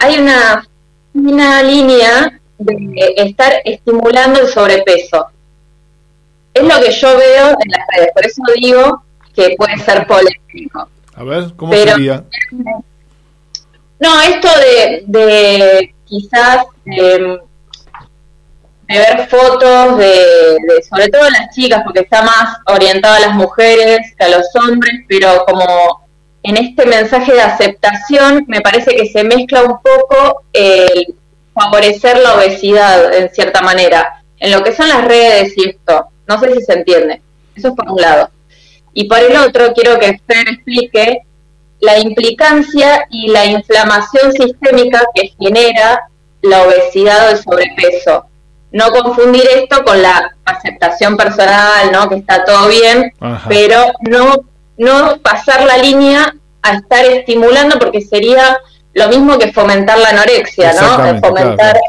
[0.00, 0.66] Hay una
[1.14, 5.26] una línea de estar estimulando el sobrepeso.
[6.54, 9.02] Es lo que yo veo en las redes, por eso digo
[9.34, 10.88] que puede ser polémico.
[11.14, 12.24] A ver, ¿cómo Pero- sería?
[14.00, 17.38] No, esto de, de quizás em,
[18.88, 20.56] de ver fotos de,
[20.88, 25.04] sobre todo las chicas, porque está más orientado a las mujeres que a los hombres,
[25.06, 26.08] pero como
[26.42, 31.14] en este mensaje de aceptación me parece que se mezcla un poco el
[31.52, 36.08] favorecer la obesidad en cierta manera, en lo que son las redes y esto.
[36.26, 37.20] No sé si se entiende.
[37.56, 38.30] Eso es por un lado.
[38.94, 41.22] Y por el otro, quiero que Fer explique
[41.80, 46.08] la implicancia y la inflamación sistémica que genera
[46.42, 48.26] la obesidad o el sobrepeso.
[48.70, 52.08] No confundir esto con la aceptación personal, ¿no?
[52.08, 53.48] Que está todo bien, Ajá.
[53.48, 54.44] pero no,
[54.76, 58.58] no pasar la línea a estar estimulando porque sería
[58.92, 61.20] lo mismo que fomentar la anorexia, ¿no?
[61.20, 61.80] Fomentar, claro.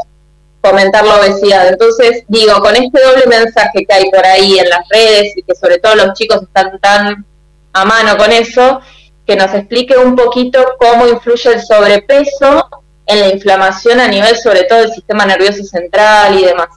[0.61, 1.67] fomentar la obesidad.
[1.67, 5.55] Entonces, digo, con este doble mensaje que hay por ahí en las redes y que
[5.55, 7.25] sobre todo los chicos están tan
[7.73, 8.79] a mano con eso,
[9.25, 12.67] que nos explique un poquito cómo influye el sobrepeso
[13.09, 16.67] en la inflamación a nivel sobre todo del sistema nervioso central y demás.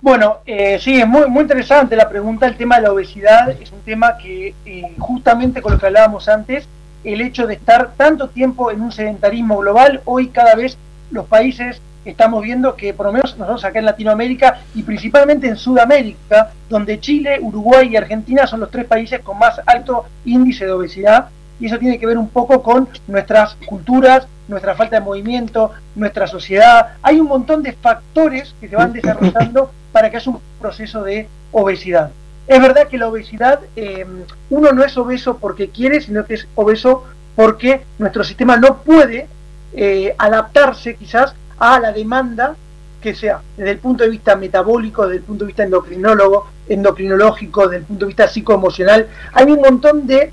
[0.00, 2.46] Bueno, eh, sí, es muy, muy interesante la pregunta.
[2.46, 6.28] El tema de la obesidad es un tema que, eh, justamente con lo que hablábamos
[6.28, 6.68] antes,
[7.04, 10.76] el hecho de estar tanto tiempo en un sedentarismo global, hoy cada vez
[11.10, 15.56] los países estamos viendo que, por lo menos nosotros acá en Latinoamérica y principalmente en
[15.56, 20.72] Sudamérica, donde Chile, Uruguay y Argentina son los tres países con más alto índice de
[20.72, 21.28] obesidad,
[21.60, 26.26] y eso tiene que ver un poco con nuestras culturas, nuestra falta de movimiento, nuestra
[26.26, 26.94] sociedad.
[27.02, 31.28] Hay un montón de factores que se van desarrollando para que haya un proceso de
[31.52, 32.10] obesidad.
[32.46, 34.06] Es verdad que la obesidad, eh,
[34.50, 37.04] uno no es obeso porque quiere, sino que es obeso
[37.36, 39.28] porque nuestro sistema no puede
[39.74, 42.56] eh, adaptarse quizás a la demanda
[43.00, 47.68] que sea, desde el punto de vista metabólico, desde el punto de vista endocrinólogo, endocrinológico,
[47.68, 49.08] desde el punto de vista psicoemocional.
[49.32, 50.32] Hay un montón de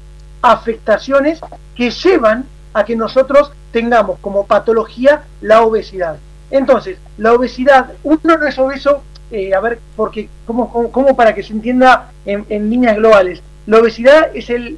[0.52, 1.40] afectaciones
[1.76, 6.18] que llevan a que nosotros tengamos como patología la obesidad.
[6.52, 11.42] Entonces, la obesidad, uno no es obeso, eh, a ver, porque, como, como, para que
[11.42, 14.78] se entienda en, en líneas globales, la obesidad es, el,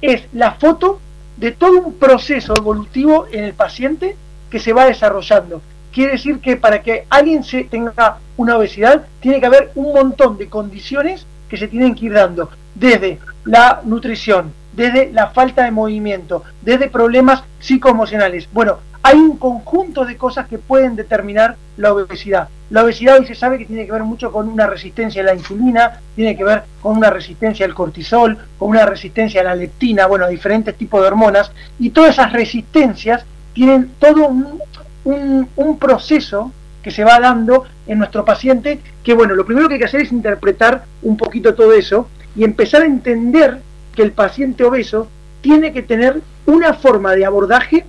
[0.00, 0.98] es la foto
[1.36, 4.16] de todo un proceso evolutivo en el paciente
[4.50, 5.60] que se va desarrollando.
[5.92, 10.38] Quiere decir que para que alguien se tenga una obesidad, tiene que haber un montón
[10.38, 15.70] de condiciones que se tienen que ir dando, desde la nutrición, desde la falta de
[15.70, 18.48] movimiento, desde problemas psicoemocionales.
[18.52, 22.48] Bueno, hay un conjunto de cosas que pueden determinar la obesidad.
[22.70, 25.34] La obesidad hoy se sabe que tiene que ver mucho con una resistencia a la
[25.34, 30.06] insulina, tiene que ver con una resistencia al cortisol, con una resistencia a la leptina,
[30.06, 34.60] bueno, a diferentes tipos de hormonas, y todas esas resistencias tienen todo un,
[35.04, 36.50] un, un proceso
[36.82, 40.00] que se va dando en nuestro paciente, que bueno, lo primero que hay que hacer
[40.00, 43.60] es interpretar un poquito todo eso y empezar a entender
[43.96, 45.08] que el paciente obeso
[45.40, 47.84] tiene que tener una forma de abordaje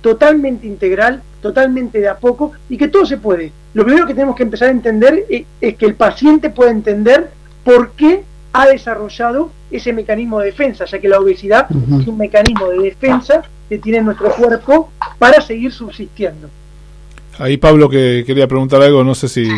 [0.00, 3.52] totalmente integral, totalmente de a poco y que todo se puede.
[3.74, 7.30] Lo primero que tenemos que empezar a entender es, es que el paciente pueda entender
[7.62, 12.68] por qué ha desarrollado ese mecanismo de defensa, ya que la obesidad es un mecanismo
[12.70, 16.48] de defensa que tiene nuestro cuerpo para seguir subsistiendo.
[17.38, 19.48] Ahí Pablo que quería preguntar algo, no sé si...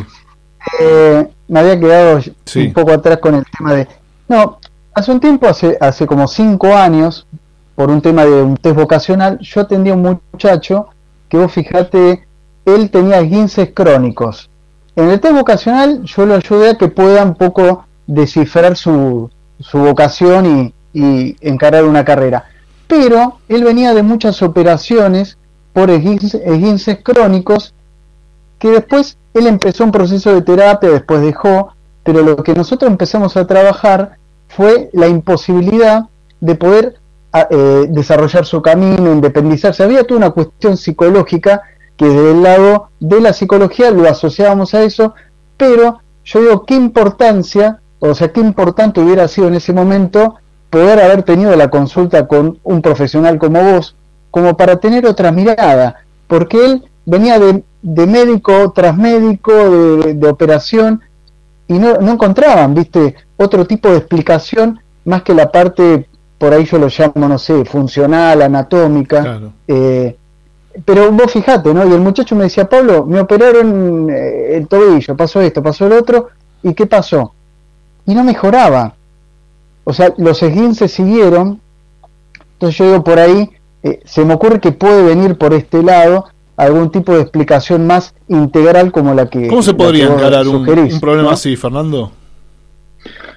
[0.81, 2.67] Eh, me había quedado Sí.
[2.67, 3.89] un poco atrás con el tema de...
[4.29, 4.59] No,
[4.95, 7.27] hace un tiempo, hace, hace como cinco años,
[7.75, 10.89] por un tema de un test vocacional, yo atendí a un muchacho
[11.29, 12.27] que vos fijate,
[12.65, 14.51] él tenía esguinces crónicos.
[14.95, 19.79] En el test vocacional yo lo ayudé a que pueda un poco descifrar su, su
[19.79, 22.45] vocación y, y encarar una carrera.
[22.87, 25.39] Pero él venía de muchas operaciones
[25.73, 27.75] por esguinces, esguinces crónicos
[28.59, 31.75] que después él empezó un proceso de terapia, después dejó,
[32.05, 34.19] pero lo que nosotros empezamos a trabajar
[34.57, 36.05] fue la imposibilidad
[36.41, 36.97] de poder
[37.51, 39.83] eh, desarrollar su camino, independizarse.
[39.83, 41.63] Había toda una cuestión psicológica
[41.97, 45.15] que desde el lado de la psicología lo asociábamos a eso,
[45.57, 50.37] pero yo digo, qué importancia, o sea, qué importante hubiera sido en ese momento
[50.69, 53.97] poder haber tenido la consulta con un profesional como vos,
[54.31, 57.63] como para tener otra mirada, porque él venía de,
[58.07, 61.01] médico tras médico, de operación,
[61.69, 66.09] y no, no encontraban, viste, otro tipo de explicación más que la parte,
[66.39, 69.23] por ahí yo lo llamo, no sé, funcional, anatómica.
[69.23, 69.53] Claro.
[69.69, 70.17] eh,
[70.85, 71.87] pero vos fijate, ¿no?
[71.87, 75.93] Y el muchacho me decía, Pablo, me operaron eh, el tobillo, pasó esto, pasó el
[75.93, 76.29] otro,
[76.63, 77.35] ¿y qué pasó?
[78.07, 78.95] Y no mejoraba.
[79.85, 81.61] O sea, los esguinces siguieron.
[82.55, 83.51] Entonces yo digo por ahí,
[83.83, 86.27] eh, se me ocurre que puede venir por este lado
[86.57, 89.49] algún tipo de explicación más integral como la que...
[89.49, 91.35] ¿Cómo se podría encarar un, sugerís, un problema ¿no?
[91.35, 92.13] así, Fernando?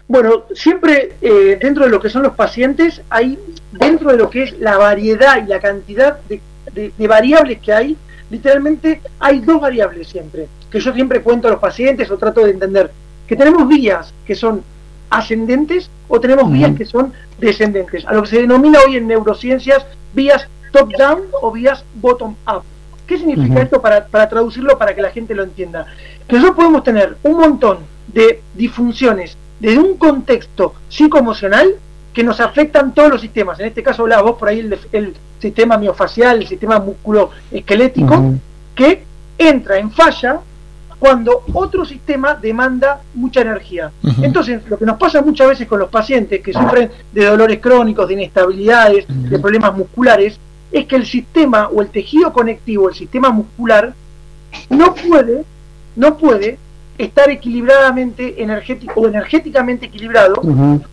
[0.07, 3.39] Bueno, siempre eh, dentro de lo que son los pacientes, hay
[3.71, 6.41] dentro de lo que es la variedad y la cantidad de,
[6.73, 7.97] de- de variables que hay,
[8.29, 12.51] literalmente hay dos variables siempre, que yo siempre cuento a los pacientes o trato de
[12.51, 12.91] entender,
[13.25, 14.61] que tenemos vías que son
[15.09, 19.85] ascendentes o tenemos vías que son descendentes, a lo que se denomina hoy en neurociencias
[20.13, 22.63] vías top-down o vías bottom-up.
[23.07, 25.85] ¿Qué significa esto para, para traducirlo para que la gente lo entienda?
[26.27, 31.75] Que nosotros podemos tener un montón de disfunciones desde un contexto psicoemocional
[32.13, 33.59] que nos afectan todos los sistemas.
[33.59, 38.35] En este caso hablabas vos por ahí el, el sistema miofacial, el sistema musculoesquelético,
[38.73, 39.03] que
[39.37, 40.39] entra en falla
[40.97, 43.91] cuando otro sistema demanda mucha energía.
[44.21, 48.07] Entonces, lo que nos pasa muchas veces con los pacientes que sufren de dolores crónicos,
[48.07, 50.39] de inestabilidades, de problemas musculares,
[50.71, 53.93] es que el sistema o el tejido conectivo, el sistema muscular,
[54.69, 55.43] no puede,
[55.95, 56.57] no puede
[56.97, 60.41] estar equilibradamente energético o energéticamente equilibrado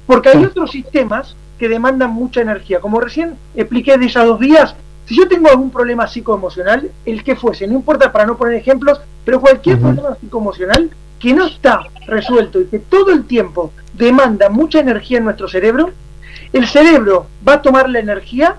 [0.06, 2.80] porque hay otros sistemas que demandan mucha energía.
[2.80, 4.74] Como recién expliqué de esas dos vías,
[5.06, 9.00] si yo tengo algún problema psicoemocional, el que fuese, no importa para no poner ejemplos,
[9.24, 14.80] pero cualquier problema psicoemocional que no está resuelto y que todo el tiempo demanda mucha
[14.80, 15.90] energía en nuestro cerebro,
[16.52, 18.56] el cerebro va a tomar la energía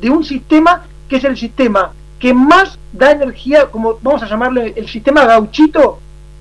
[0.00, 4.72] de un sistema que es el sistema que más da energía, como vamos a llamarle
[4.76, 6.00] el sistema gauchito,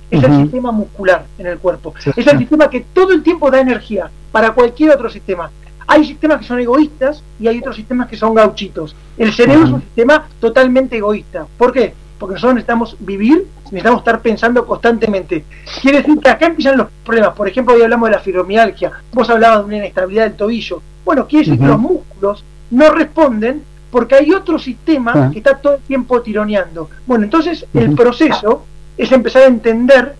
[0.10, 1.94] es el sistema muscular en el cuerpo.
[2.00, 2.12] Sí.
[2.16, 5.52] Es el sistema que todo el tiempo da energía para cualquier otro sistema.
[5.86, 8.96] Hay sistemas que son egoístas y hay otros sistemas que son gauchitos.
[9.18, 11.46] El cerebro es un sistema totalmente egoísta.
[11.58, 11.94] ¿Por qué?
[12.20, 15.46] Porque nosotros necesitamos vivir, necesitamos estar pensando constantemente.
[15.82, 17.34] Quiere decir que acá empiezan los problemas.
[17.36, 18.92] Por ejemplo, hoy hablamos de la fibromialgia.
[19.14, 20.82] Vos hablabas de una inestabilidad del tobillo.
[21.06, 25.30] Bueno, quiere decir que los músculos no responden porque hay otro sistema Ah.
[25.32, 26.90] que está todo el tiempo tironeando.
[27.06, 28.64] Bueno, entonces el proceso
[28.98, 30.16] es empezar a entender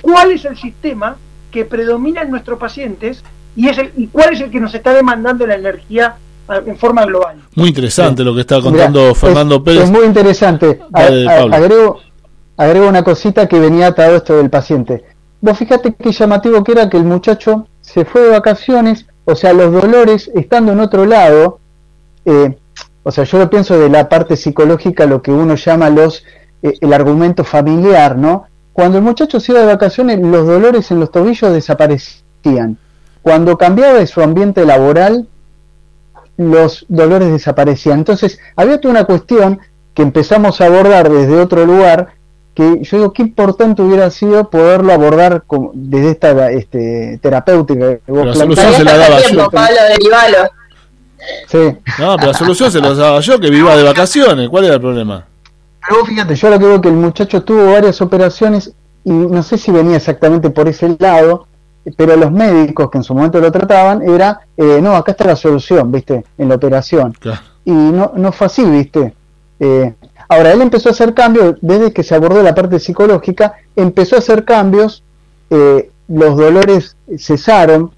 [0.00, 1.16] cuál es el sistema
[1.50, 3.22] que predomina en nuestros pacientes
[3.54, 6.16] y, es el- y cuál es el que nos está demandando la energía
[6.48, 7.36] ah, en forma global.
[7.54, 9.84] Muy interesante lo que está Mirá, contando es- Fernando Pérez.
[9.84, 10.80] Es muy interesante.
[10.90, 12.00] Dale, a- agrego,
[12.56, 15.04] agrego una cosita que venía atado esto del paciente.
[15.40, 19.52] Vos fíjate qué llamativo que era que el muchacho se fue de vacaciones, o sea,
[19.52, 21.58] los dolores estando en otro lado,
[22.24, 22.56] eh,
[23.02, 26.24] o sea, yo lo pienso de la parte psicológica, lo que uno llama los
[26.62, 28.44] eh, el argumento familiar, ¿no?
[28.72, 32.78] Cuando el muchacho se iba de vacaciones, los dolores en los tobillos desaparecían.
[33.20, 35.28] Cuando cambiaba de su ambiente laboral,
[36.36, 37.98] los dolores desaparecían.
[37.98, 39.60] Entonces, había toda una cuestión
[39.94, 42.14] que empezamos a abordar desde otro lugar,
[42.54, 47.98] que yo digo, qué importante hubiera sido poderlo abordar con- desde esta este, terapéutica.
[47.98, 49.50] que vos La solución se la daba tiempo, yo.
[49.50, 50.48] Pablo, derivalo.
[51.48, 51.76] Sí.
[51.98, 54.48] No, pero la solución se la daba yo, que viva de vacaciones.
[54.48, 55.24] ¿Cuál era el problema?
[55.86, 58.72] Pero vos fíjate, yo lo que veo que el muchacho tuvo varias operaciones
[59.04, 61.46] y no sé si venía exactamente por ese lado,
[61.96, 65.36] pero los médicos que en su momento lo trataban era, eh, no, acá está la
[65.36, 67.12] solución, viste, en la operación.
[67.18, 67.40] Claro.
[67.64, 69.14] Y no, no fue así, viste.
[69.58, 69.94] Eh,
[70.28, 74.20] ahora, él empezó a hacer cambios, desde que se abordó la parte psicológica, empezó a
[74.20, 75.02] hacer cambios,
[75.50, 77.90] eh, los dolores cesaron,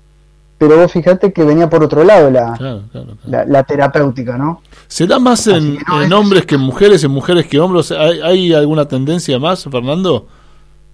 [0.69, 3.19] pero vos fíjate que venía por otro lado la, Claro, claro, claro.
[3.27, 4.63] la, la terapéutica, ¿no?
[4.89, 7.59] ¿Se da más en, que no, en es- hombres que en mujeres, en mujeres que
[7.61, 7.91] hombres?
[7.93, 10.27] ¿Hay, hay alguna tendencia más, Fernando?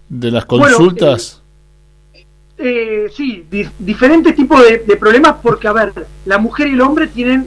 [0.08, 1.40] De las Bueno, consultas.
[2.58, 5.92] eh, sí, di- diferentes tipos de, de problemas porque, a ver,
[6.26, 7.46] la mujer y el hombre tienen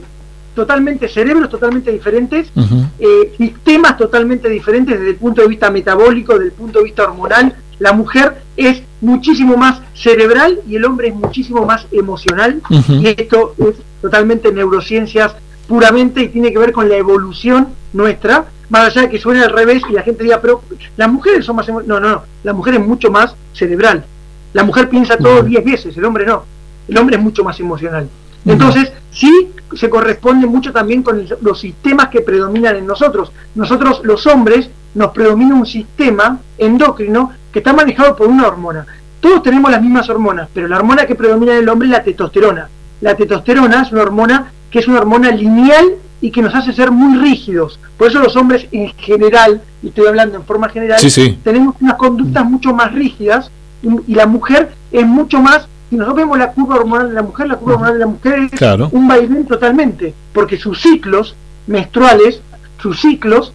[0.54, 2.84] totalmente cerebros totalmente diferentes, Ujú.
[3.00, 7.04] eh, sistemas totalmente diferentes desde el punto de vista metabólico, desde el punto de vista
[7.04, 7.54] hormonal.
[7.78, 12.60] La mujer es muchísimo más cerebral y el hombre es muchísimo más emocional.
[12.70, 15.34] Y esto es totalmente neurociencias
[15.68, 19.50] puramente y tiene que ver con la evolución nuestra, más allá de que suene al
[19.50, 20.62] revés y la gente diga, pero
[20.96, 21.68] las mujeres son más...
[21.68, 21.82] emo-".
[21.82, 24.04] No, no, no, la mujer es mucho más cerebral.
[24.52, 25.48] La mujer piensa todo Ujú.
[25.48, 26.44] 10 veces, el hombre no.
[26.86, 28.08] El hombre es mucho más emocional.
[28.46, 33.32] Entonces, sí se corresponde mucho también con el- los sistemas que predominan en nosotros.
[33.54, 38.84] Nosotros, los hombres, nos predomina un sistema endocrino que está manejado por una hormona.
[39.20, 42.02] Todos tenemos las mismas hormonas, pero la hormona que predomina en el hombre es la
[42.02, 42.68] testosterona.
[43.00, 46.90] La testosterona es una hormona que es una hormona lineal y que nos hace ser
[46.90, 47.78] muy rígidos.
[47.96, 51.38] Por eso los hombres en general, y estoy hablando en forma general, Sí, sí.
[51.44, 53.52] tenemos unas conductas mucho más rígidas
[53.84, 57.22] y, y la mujer es mucho más, si nosotros vemos la curva hormonal de la
[57.22, 58.88] mujer, la curva hormonal de la mujer es Claro.
[58.90, 61.36] un vaivén totalmente, porque sus ciclos
[61.68, 62.40] menstruales,
[62.82, 63.52] sus ciclos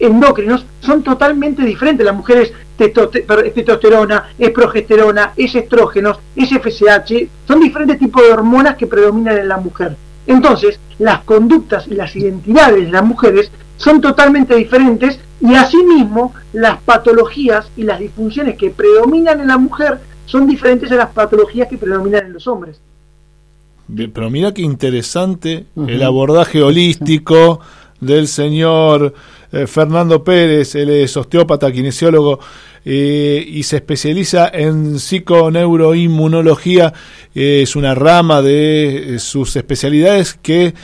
[0.00, 2.04] endocrinos son totalmente diferentes.
[2.04, 8.32] La mujer es es testosterona, es progesterona, es estrógenos, es FSH, son diferentes tipos de
[8.32, 9.96] hormonas que predominan en la mujer.
[10.26, 16.80] Entonces, las conductas y las identidades de las mujeres son totalmente diferentes y asimismo las
[16.82, 21.78] patologías y las disfunciones que predominan en la mujer son diferentes a las patologías que
[21.78, 22.80] predominan en los hombres.
[23.86, 27.60] Bien, pero mira qué interesante el abordaje holístico
[28.00, 29.14] del señor
[29.50, 32.38] eh, Fernando Pérez, él es osteópata, kinesiólogo
[32.84, 36.92] eh, y se especializa en psiconeuroinmunología,
[37.34, 40.74] eh, es una rama de eh, sus especialidades que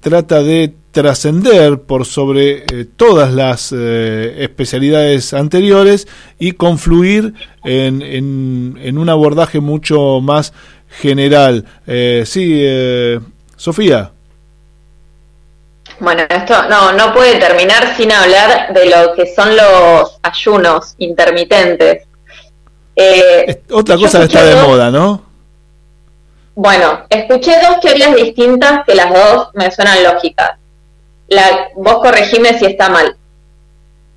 [0.00, 2.62] trata de trascender por sobre
[2.96, 6.06] todas las especialidades anteriores
[6.38, 7.32] y confluir
[7.64, 10.52] en, en- un abordaje mucho más
[11.00, 11.64] general.
[11.86, 12.62] Eh, sí,
[13.56, 14.12] Sofía.
[16.02, 22.08] Bueno, esto no, no puede terminar sin hablar de lo que son los ayunos intermitentes.
[22.96, 25.22] Eh, otra cosa está de dos- moda, ¿no?
[26.56, 30.50] Bueno, escuché dos teorías distintas que las dos me suenan lógicas.
[31.28, 33.16] La, vos corregime si está mal.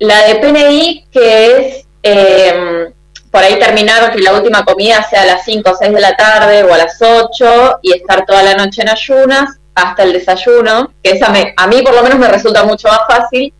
[0.00, 2.90] La de PNI, que es eh,
[3.30, 6.16] por ahí terminar que la última comida sea a las 5 o 6 de la
[6.16, 10.92] tarde o a las 8 y estar toda la noche en ayunas hasta el desayuno,
[11.02, 13.52] que esa me, a mí por lo menos me resulta mucho más fácil.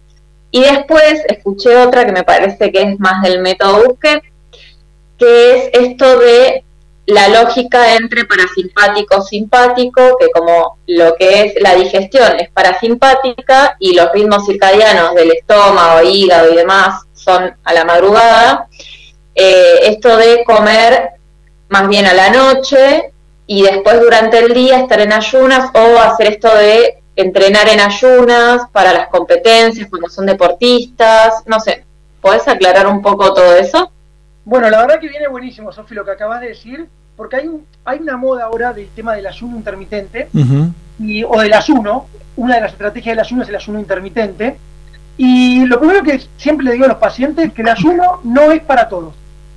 [0.51, 4.23] Y después escuché otra que me parece que es más del método Busque,
[5.19, 6.65] que es esto de
[7.05, 13.95] la lógica entre parasimpático simpático, que como lo que es la digestión es parasimpática y
[13.95, 18.69] los ritmos circadianos del estómago, hígado y demás son a la madrugada,
[19.35, 21.11] eh, esto de comer
[21.69, 23.13] más bien a la noche
[23.47, 28.69] y después durante el día estar en ayunas o hacer esto de entrenar en ayunas
[28.73, 31.85] para las competencias cuando son deportistas, no sé,
[32.21, 33.91] ¿podés aclarar un poco todo eso?
[34.45, 36.87] Bueno, la verdad que viene buenísimo, Sofi, lo que acabas de decir,
[37.17, 40.29] porque hay, un, hay una moda ahora del tema del ayuno intermitente,
[40.99, 44.57] y, o del ayuno, una de las estrategias del ayuno es el ayuno intermitente,
[45.17, 48.53] y lo primero que siempre le digo a los pacientes es que el ayuno no
[48.53, 49.15] es para todos.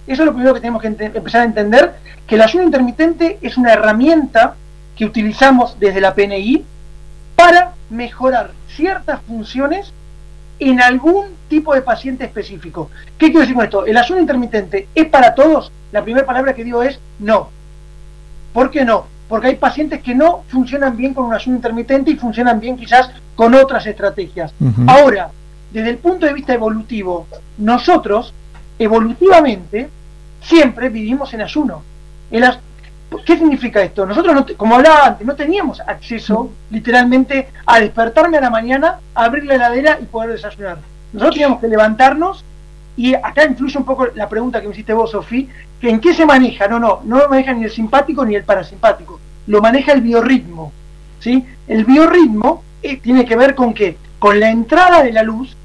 [0.10, 1.94] Eso es lo primero que tenemos que empezar a entender,
[2.26, 4.56] que el ayuno intermitente es una herramienta
[4.96, 6.66] que utilizamos desde la PNI
[7.36, 9.94] para mejorar ciertas funciones
[10.58, 12.90] en algún tipo de paciente específico.
[13.20, 13.86] ¿Qué quiero decir con esto?
[13.86, 15.72] ¿El ayuno intermitente es para todos?
[15.92, 17.52] La primera palabra que digo es no.
[18.52, 19.06] ¿Por qué no?
[19.28, 23.12] Porque hay pacientes que no funcionan bien con un ayuno intermitente y funcionan bien quizás
[23.36, 24.56] con otras estrategias.
[24.88, 25.30] Ahora,
[25.72, 27.28] desde el punto de vista evolutivo,
[27.60, 28.34] nosotros,
[28.80, 29.88] evolutivamente,
[30.42, 31.82] siempre vivimos en ayuno.
[32.32, 32.60] El as-
[33.26, 34.06] ¿Qué significa esto?
[34.06, 39.46] Nosotros, no como hablaba antes, no teníamos acceso literalmente a despertarme a la mañana, abrir
[39.46, 40.78] la heladera y poder desayunar.
[41.12, 42.46] Nosotros teníamos que levantarnos
[42.96, 45.50] y acá influye un poco la pregunta que me hiciste vos, Sofí,
[45.82, 46.68] que en qué se maneja.
[46.68, 49.20] No, no, no lo maneja ni el simpático ni el parasimpático.
[49.48, 50.72] Lo maneja el biorritmo.
[51.20, 51.44] ¿sí?
[51.68, 53.98] El biorritmo eh, tiene que ver con qué?
[54.20, 55.58] Con la entrada de la luz.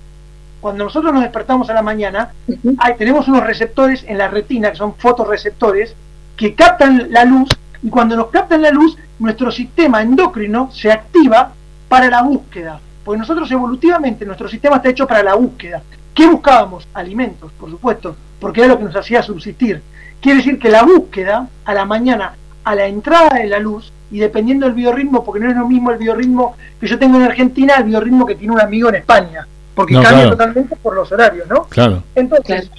[0.65, 2.31] Cuando nosotros nos despertamos a la mañana,
[2.79, 5.95] hay- tenemos unos receptores en la retina, que son fotorreceptores,
[6.39, 7.51] que captan la luz
[7.83, 11.53] y cuando nos captan la luz, nuestro sistema endocrino se activa
[11.87, 12.81] para la búsqueda.
[13.05, 15.83] Porque nosotros evolutivamente, nuestro sistema está hecho para la búsqueda.
[16.15, 16.89] ¿Qué buscábamos?
[16.95, 19.83] Alimentos, por supuesto, porque era lo que nos hacía subsistir.
[20.19, 24.19] Quiere decir que la búsqueda a la mañana, a la entrada de la luz, y
[24.19, 27.75] dependiendo del biorritmo, porque no es lo mismo el biorritmo que yo tengo en Argentina,
[27.77, 30.31] el biorritmo que tiene un amigo en España, porque No, cambia claro.
[30.37, 31.65] totalmente por los horarios, ¿no?
[31.65, 32.03] Claro.
[32.15, 32.71] Entonces,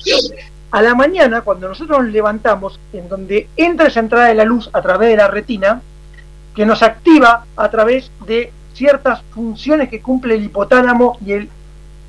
[0.71, 4.69] A la mañana, cuando nosotros nos levantamos, en donde entra esa entrada de la luz
[4.73, 5.81] a través de la retina,
[6.53, 11.49] que nos activa a través de ciertas funciones que cumple el hipotálamo y el,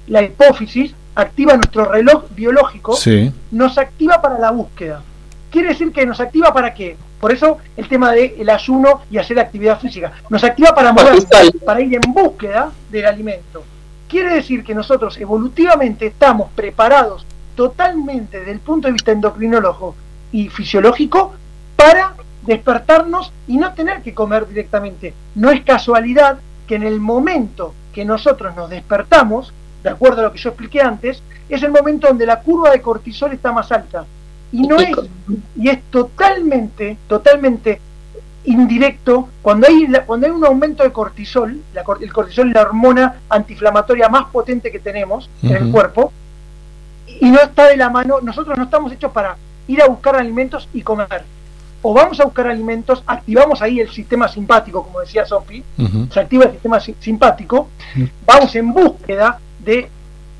[0.09, 3.33] la hipófisis, activa nuestro reloj biológico, Sí.
[3.53, 5.01] nos activa para la búsqueda.
[5.51, 6.97] Quiere decir que nos activa para qué?
[7.21, 10.13] Por eso el tema del ayuno y hacer actividad física.
[10.29, 11.23] Nos activa para mover,
[11.65, 13.63] para ir en búsqueda del alimento.
[14.09, 17.27] Quiere decir que nosotros evolutivamente estamos preparados
[17.57, 19.97] totalmente desde el punto de vista endocrinológico
[20.31, 21.35] y fisiológico
[21.75, 25.15] para despertarnos y no tener que comer directamente.
[25.35, 29.53] No es casualidad que en el momento que nosotros nos despertamos,
[29.83, 32.81] de acuerdo a lo que yo expliqué antes, es el momento donde la curva de
[32.81, 34.05] cortisol está más alta.
[34.53, 34.91] Y no es,
[35.57, 37.81] y es totalmente, totalmente
[38.47, 43.17] indirecto cuando hay cuando hay un aumento de cortisol, la el cortisol es la hormona
[43.29, 46.13] antiinflamatoria más potente que tenemos en el cuerpo,
[47.21, 49.37] y no está de la mano, nosotros no estamos hechos para
[49.69, 51.25] ir a buscar alimentos y comer.
[51.83, 56.09] O vamos a buscar alimentos, activamos ahí el sistema simpático, como decía Sofi, Ujú.
[56.13, 57.69] se activa el sistema si- simpático,
[58.27, 59.89] vamos en búsqueda de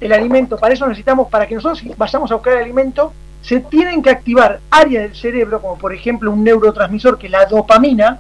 [0.01, 3.13] el alimento, para eso necesitamos, para que nosotros vayamos a buscar el alimento,
[3.47, 7.47] se tienen que activar áreas del cerebro, como por ejemplo un neurotransmisor que es la
[7.47, 8.19] dopamina,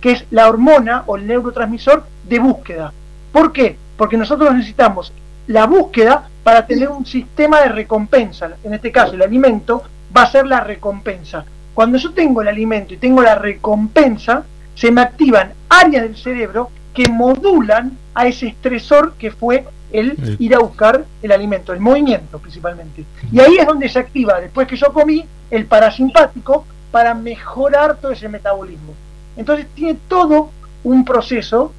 [0.00, 2.92] que es la hormona o el neurotransmisor de búsqueda.
[3.30, 3.76] ¿Por qué?
[3.96, 5.12] Porque nosotros necesitamos
[5.46, 8.50] la búsqueda para tener un sistema de recompensa.
[8.64, 11.44] En este caso, el alimento va a ser la recompensa.
[11.72, 14.42] Cuando yo tengo el alimento y tengo la recompensa,
[14.74, 19.64] se me activan áreas del cerebro que modulan a ese estresor que fue
[19.94, 23.04] el ir a buscar el alimento, el movimiento principalmente.
[23.30, 28.10] Y ahí es donde se activa, después que yo comí, el parasimpático para mejorar todo
[28.10, 28.92] ese metabolismo.
[29.36, 30.50] Entonces tiene todo
[30.82, 31.72] un proceso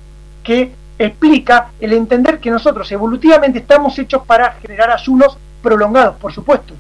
[0.44, 6.74] que explica el entender que nosotros evolutivamente estamos hechos para generar ayunos prolongados, por supuesto.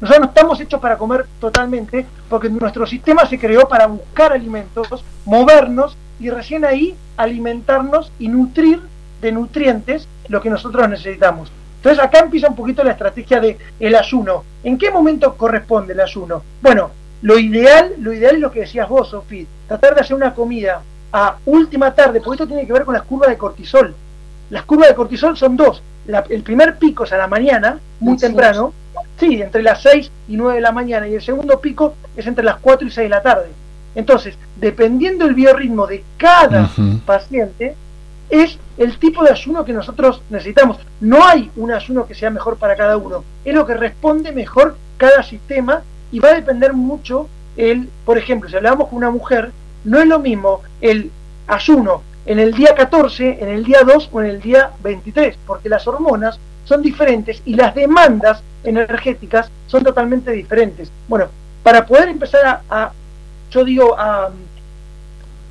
[0.00, 5.04] Nosotros no estamos hechos para comer totalmente, porque nuestro sistema se creó para buscar alimentos,
[5.24, 8.80] movernos y recién ahí alimentarnos y nutrir
[9.20, 11.52] de nutrientes lo que nosotros necesitamos.
[11.76, 14.44] Entonces acá empieza un poquito la estrategia de el ayuno.
[14.64, 16.42] ¿En qué momento corresponde el ayuno?
[16.62, 16.90] Bueno,
[17.22, 20.82] lo ideal, lo ideal es lo que decías vos, Sofía, tratar de hacer una comida
[21.12, 23.94] a última tarde, porque esto tiene que ver con las curvas de cortisol.
[24.50, 25.82] Las curvas de cortisol son dos.
[26.06, 28.26] La- el primer pico es a la mañana, muy Sí.
[28.26, 28.72] temprano,
[29.18, 32.44] sí, entre las 6 y 9 de la mañana, y el segundo pico es entre
[32.44, 33.48] las 4 y 6 de la tarde.
[33.94, 36.70] Entonces, dependiendo del biorritmo de cada
[37.06, 37.74] paciente,
[38.30, 40.78] es el tipo de ayuno que nosotros necesitamos.
[41.00, 44.76] No hay un ayuno que sea mejor para cada uno, es lo que responde mejor
[44.96, 49.50] cada sistema y va a depender mucho el, por ejemplo, si hablamos con una mujer,
[49.84, 51.10] no es lo mismo el
[51.46, 55.68] ayuno en el día 14, en el día 2 o en el día 23, porque
[55.68, 60.90] las hormonas son diferentes y las demandas energéticas son totalmente diferentes.
[61.08, 61.28] Bueno,
[61.62, 62.92] para poder empezar a,
[63.50, 64.30] yo digo, a,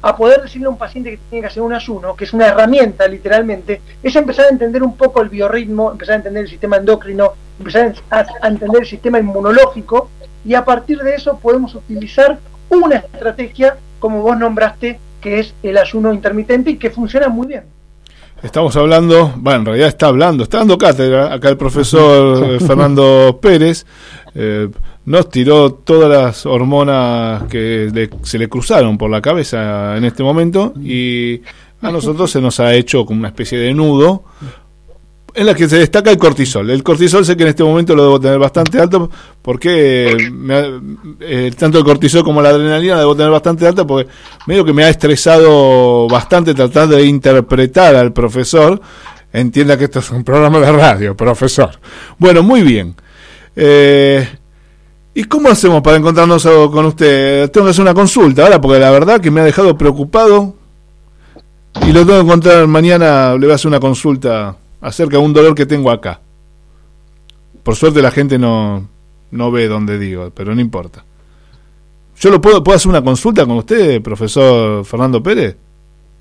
[0.02, 2.48] a poder decirle a un paciente que tiene que hacer un ayuno, que es una
[2.48, 6.78] herramienta literalmente, es empezar a entender un poco el biorritmo, empezar a entender el sistema
[6.78, 10.10] endocrino, empezar a, entender el sistema inmunológico
[10.46, 12.40] y a partir de eso podemos utilizar
[12.70, 17.64] una estrategia como vos nombraste, que es el ayuno intermitente y que funciona muy bien.
[18.42, 23.86] Estamos hablando, bueno, en realidad está hablando, está dando cátedra acá el profesor Fernando Pérez.
[24.34, 24.70] eh,
[25.10, 30.72] nos tiró todas las hormonas que se le cruzaron por la cabeza en este momento
[30.80, 31.42] y
[31.82, 34.24] a nosotros se nos ha hecho como una especie de nudo
[35.34, 36.70] en la que se destaca el cortisol.
[36.70, 39.10] El cortisol sé que en este momento lo debo tener bastante alto
[39.42, 40.80] porque me
[41.22, 44.08] eh, tanto el cortisol como la adrenalina la debo tener bastante alta porque
[44.46, 48.80] medio que me ha estresado bastante tratar de interpretar al profesor.
[49.34, 51.80] Entienda que esto es un programa de radio, profesor.
[52.20, 52.96] Bueno, muy bien.
[53.56, 54.28] Eh,
[55.14, 57.50] ¿Y cómo hacemos para encontrarnos con usted?
[57.52, 60.56] Tengo que hacer una consulta ahora porque la verdad que me ha dejado preocupado
[61.82, 63.34] y lo tengo que encontrar mañana.
[63.34, 66.20] Le voy a hacer una consulta acerca de un dolor que tengo acá.
[67.64, 68.88] Por suerte la gente no,
[69.32, 71.04] no ve donde digo, pero no importa.
[72.20, 75.56] ¿Yo lo puedo, puedo hacer una consulta con usted, profesor Fernando Pérez?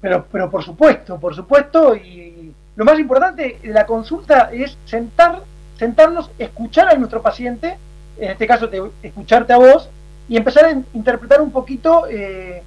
[0.01, 5.43] Pero, pero por supuesto, por supuesto, y lo más importante de la consulta es sentar,
[5.77, 7.77] sentarnos, escuchar a nuestro paciente,
[8.21, 9.89] en este caso te- escucharte a vos,
[10.29, 12.63] y empezar a in- interpretar un poquito eh,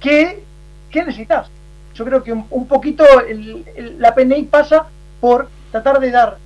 [0.00, 0.42] qué,
[0.90, 1.48] qué necesitas.
[1.94, 3.64] Yo creo que un, poquito el-
[3.98, 4.86] la PNI pasa
[5.20, 6.36] por tratar de dar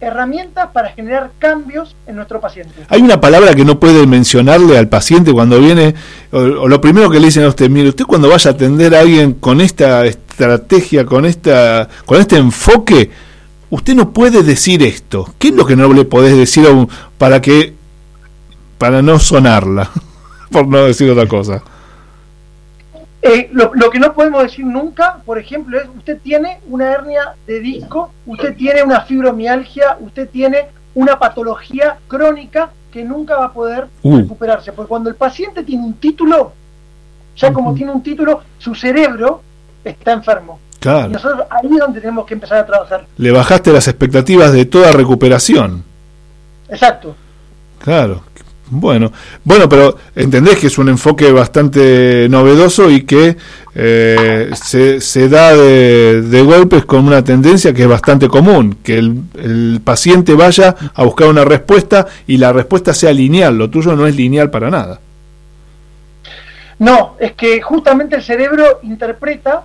[0.00, 2.74] herramientas para generar cambios en nuestro paciente.
[2.90, 5.94] Hay una palabra que no puede mencionarle al paciente cuando viene,
[6.32, 8.94] o, o lo primero que le dicen a usted, mire, usted cuando vaya a atender
[8.94, 13.10] a alguien con esta estrategia, con esta, con este enfoque,
[13.70, 15.34] usted no puede decir esto.
[15.38, 16.88] ¿Qué es lo que no le podés decir a un-
[17.18, 17.74] para que
[18.78, 19.90] para no sonarla,
[20.50, 21.62] por no decir otra cosa.
[23.22, 27.34] Eh, lo, lo que no podemos decir nunca, por ejemplo, es usted tiene una hernia
[27.46, 33.52] de disco, usted tiene una fibromialgia, usted tiene una patología crónica que nunca va a
[33.52, 34.18] poder Uh.
[34.18, 34.72] recuperarse.
[34.72, 36.52] Porque cuando el paciente tiene un título,
[37.36, 39.42] ya como tiene un título, su cerebro
[39.84, 40.60] está enfermo.
[40.86, 43.06] Y nosotros ahí es donde tenemos que empezar a trabajar.
[43.16, 45.84] Le bajaste las expectativas de toda recuperación.
[46.68, 47.16] Exacto.
[47.82, 48.22] Claro.
[48.68, 49.12] Bueno,
[49.44, 53.36] bueno, pero entendés que es un enfoque bastante novedoso y que
[53.76, 58.98] eh, se, se da de, de golpes con una tendencia que es bastante común, que
[58.98, 63.94] el, el paciente vaya a buscar una respuesta y la respuesta sea lineal, lo tuyo
[63.94, 64.98] no es lineal para nada.
[66.80, 69.64] No, es que justamente el cerebro interpreta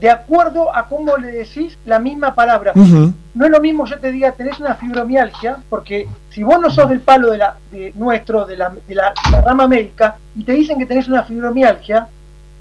[0.00, 2.72] de acuerdo a cómo le decís la misma palabra.
[2.74, 6.88] No es lo mismo yo te diga tenés una fibromialgia, porque si vos no sos
[6.88, 10.52] del palo de la de nuestro, de la, de la, la rama médica, y te
[10.52, 12.08] dicen que tenés una fibromialgia,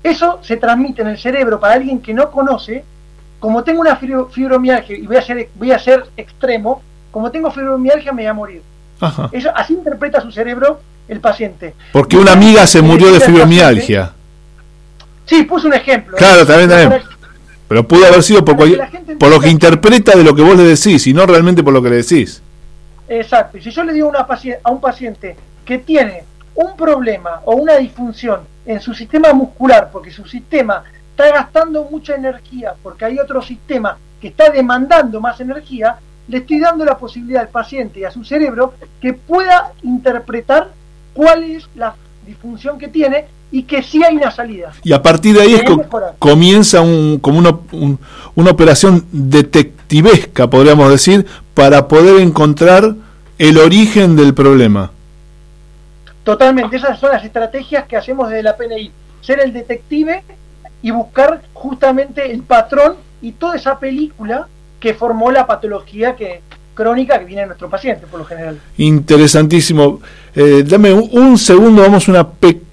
[0.03, 2.83] eso se transmite en el cerebro para alguien que no conoce,
[3.39, 6.81] como tengo una fibro- fibromialgia, y voy a ser, voy a ser extremo,
[7.11, 8.61] como tengo fibromialgia me voy a morir.
[8.99, 9.29] Ajá.
[9.31, 11.73] Eso, así interpreta su cerebro el paciente.
[11.93, 14.11] Porque una amiga se murió de fibromialgia.
[15.25, 16.17] Sí, puse un ejemplo.
[16.17, 17.01] Claro, también, también.
[17.69, 21.05] Pero pudo haber sido por, por lo que interpreta de lo que vos le decís
[21.05, 22.41] y no realmente por lo que le decís.
[23.07, 23.59] Exacto.
[23.59, 24.27] Y si yo le digo a, una
[24.63, 26.23] a un paciente que tiene
[26.55, 32.15] un problema o una disfunción en su sistema muscular, porque su sistema está gastando mucha
[32.15, 35.97] energía, porque hay otro sistema que está demandando más energía,
[36.27, 40.69] le estoy dando la posibilidad al paciente y a su cerebro que pueda interpretar
[41.13, 41.95] cuál es la
[42.25, 44.71] disfunción que tiene y que sí hay una salida.
[44.83, 45.83] Y a partir de ahí es co-
[46.19, 47.99] comienza un, como una, un-
[48.35, 52.95] una operación detectivesca, podríamos decir, para poder encontrar
[53.37, 54.91] el origen del problema.
[56.23, 58.91] Totalmente, esas son las estrategias que hacemos desde la PNI.
[59.21, 60.23] Ser el detective
[60.81, 64.47] y buscar justamente el patrón y toda esa película
[64.79, 66.41] que formó la patología que
[66.73, 68.59] crónica que viene en nuestro paciente, por lo general.
[68.77, 69.99] Interesantísimo.
[70.35, 72.68] Eh, dame un, un segundo, vamos a una pequeña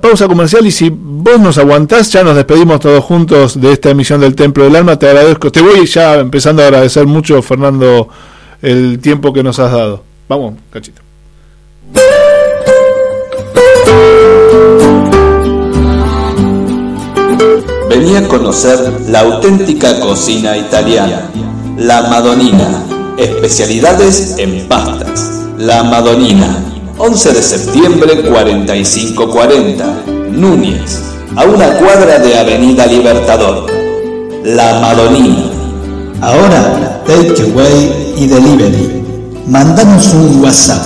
[0.00, 4.20] pausa comercial y si vos nos aguantás, ya nos despedimos todos juntos de esta emisión
[4.20, 4.98] del Templo del Alma.
[4.98, 5.52] Te agradezco.
[5.52, 8.08] Te voy ya empezando a agradecer mucho, Fernando,
[8.62, 10.02] el tiempo que nos has dado.
[10.28, 11.02] Vamos, cachito.
[17.90, 18.78] Vení a conocer
[19.08, 21.30] la auténtica cocina italiana,
[21.76, 22.84] la Madonina,
[23.18, 25.46] especialidades en pastas.
[25.58, 31.00] La Madonina, 11 de septiembre 4540, Núñez,
[31.34, 33.66] a una cuadra de Avenida Libertador.
[34.44, 35.44] La Madonina.
[36.20, 39.02] Ahora, takeaway y delivery.
[39.46, 40.84] Mandanos un WhatsApp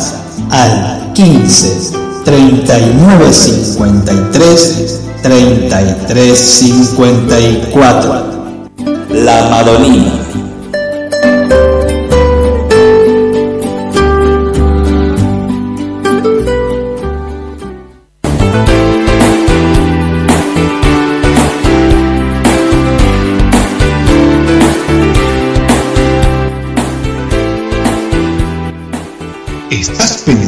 [0.51, 1.93] al 15
[2.25, 8.25] 39 53 33 54.
[9.11, 10.13] La Madonina.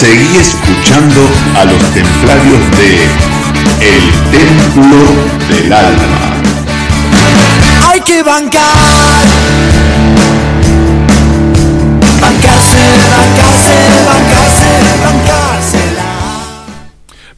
[0.00, 1.28] Seguí escuchando
[1.60, 2.90] a los templarios de
[3.84, 4.96] El Templo
[5.50, 6.40] del Alma.
[7.86, 8.64] Hay que bancar.
[12.18, 12.78] Bancarse,
[13.14, 13.49] bancarse,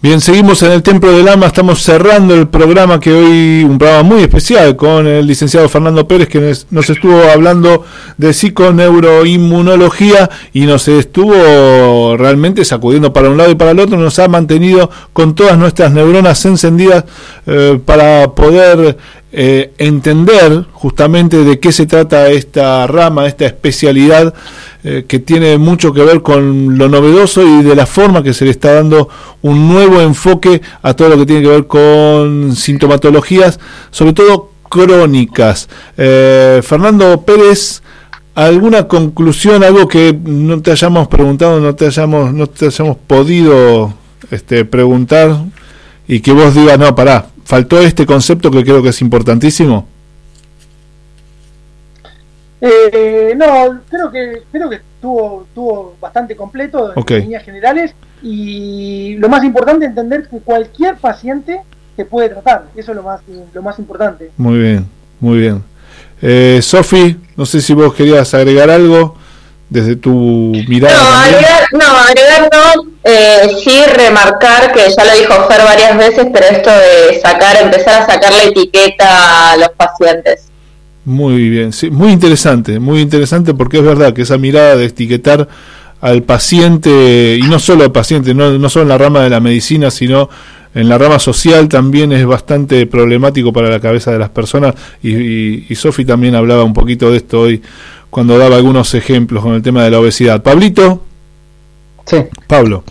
[0.02, 4.02] Bien, seguimos en el Templo del Alma, estamos cerrando el programa que hoy, un programa
[4.02, 7.84] muy especial con el licenciado Fernando Pérez que nos, estuvo hablando
[8.18, 14.18] de psiconeuroinmunología y nos estuvo realmente sacudiendo para un lado y para el otro, nos
[14.18, 17.04] ha mantenido con todas nuestras neuronas encendidas
[17.46, 18.96] eh, para poder
[19.30, 24.34] eh, entender justamente de qué se trata esta rama, esta especialidad
[24.84, 28.44] eh, que tiene mucho que ver con lo novedoso y de la forma que se
[28.44, 29.08] le está dando
[29.42, 33.60] un nuevo enfoque a todo lo que tiene que ver con sintomatologías,
[33.92, 35.68] sobre todo crónicas.
[35.96, 37.80] Eh, Fernando Pérez,
[38.34, 43.94] ¿alguna conclusión, algo que no te hayamos preguntado, no te hayamos, no te hayamos podido
[44.32, 45.44] este, preguntar
[46.08, 49.91] y que vos digas, no, pará, faltó este concepto que creo que es importantísimo?
[52.64, 57.92] Eh, no, creo que creo que estuvo, estuvo bastante completo en líneas generales
[58.22, 61.60] y lo más importante entender que cualquier paciente
[61.96, 63.20] se puede tratar, eso es lo más
[63.52, 64.30] lo más importante.
[64.36, 64.86] Muy bien,
[65.18, 65.64] muy bien.
[66.22, 69.16] Eh, Sofi, no sé si vos querías agregar algo
[69.68, 70.12] desde tu
[70.68, 70.94] mirada.
[70.94, 76.28] No, agregar, no, agregar no, eh, sí remarcar que ya lo dijo Fer varias veces,
[76.32, 80.51] pero esto de sacar, empezar a sacar la etiqueta a los pacientes.
[81.04, 85.48] Muy bien, sí, muy interesante, muy interesante porque es verdad que esa mirada de etiquetar
[86.00, 89.40] al paciente, y no solo al paciente, no, no solo en la rama de la
[89.40, 90.28] medicina, sino
[90.74, 95.10] en la rama social también es bastante problemático para la cabeza de las personas, y,
[95.10, 97.62] y, y Sofi también hablaba un poquito de esto hoy
[98.10, 100.42] cuando daba algunos ejemplos con el tema de la obesidad.
[100.42, 101.02] Pablito,
[102.06, 102.16] Sí.
[102.46, 102.84] Pablo.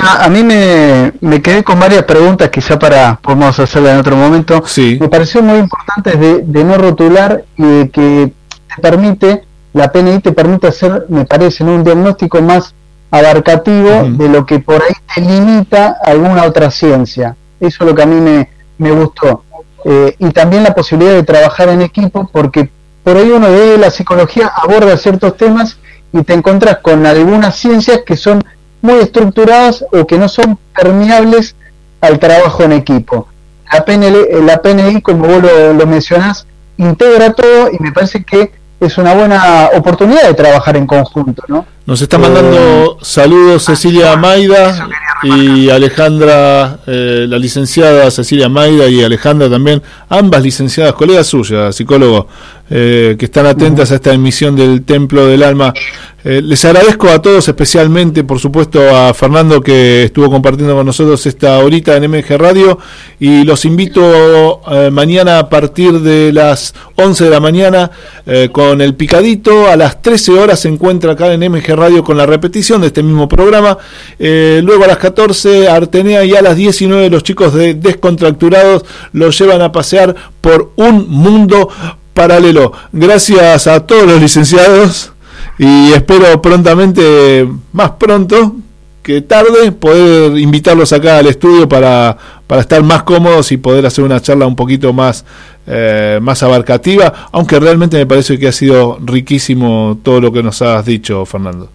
[0.00, 4.16] A, a mí me, me quedé con varias preguntas, quizá para podemos hacerla en otro
[4.16, 4.62] momento.
[4.66, 4.98] Sí.
[5.00, 8.32] Me pareció muy importante de, de no rotular y de que
[8.74, 11.74] te permite, la PNI te permite hacer, me parece, ¿no?
[11.74, 12.74] un diagnóstico más
[13.10, 17.36] abarcativo de lo que por ahí te limita alguna otra ciencia.
[17.58, 19.44] Eso es lo que a mí me, me gustó.
[19.84, 22.70] Eh, y también la posibilidad de trabajar en equipo, porque
[23.02, 25.78] por ahí uno de la psicología aborda ciertos temas
[26.12, 28.44] y te encuentras con algunas ciencias que son
[28.82, 31.54] muy estructuradas o que no son permeables
[32.00, 33.28] al trabajo en equipo.
[33.72, 38.24] La PNL, eh, la PNI, como vos lo, lo mencionás, integra todo y me parece
[38.24, 41.66] que es una buena oportunidad de trabajar en conjunto, ¿no?
[41.84, 44.88] Nos está mandando saludos Cecilia Maida
[45.22, 52.26] y Alejandra, eh, la licenciada Cecilia Maida y Alejandra también, ambas licenciadas, colegas suyas, psicólogos,
[52.70, 55.74] eh, que están atentas a esta emisión del Templo del Alma.
[56.22, 61.24] Eh, les agradezco a todos, especialmente, por supuesto, a Fernando que estuvo compartiendo con nosotros
[61.24, 62.78] esta horita en MG Radio
[63.18, 67.90] y los invito eh, mañana a partir de las 11 de la mañana
[68.26, 69.66] eh, con el picadito.
[69.68, 73.02] A las 13 horas se encuentra acá en MG Radio con la repetición de este
[73.02, 73.78] mismo programa.
[74.18, 79.62] Luego a las 14 Artenea y a las 19 los chicos de Descontracturados los llevan
[79.62, 81.70] a pasear por un mundo
[82.14, 82.72] paralelo.
[82.92, 85.12] Gracias a todos los licenciados
[85.58, 88.56] y espero prontamente, más pronto
[89.02, 94.04] que tarde, poder invitarlos acá al estudio para, para estar más cómodos y poder hacer
[94.04, 95.24] una charla un poquito más,
[95.66, 100.60] eh, más abarcativa, aunque realmente me parece que ha sido riquísimo todo lo que nos
[100.62, 101.70] has dicho, Fernando.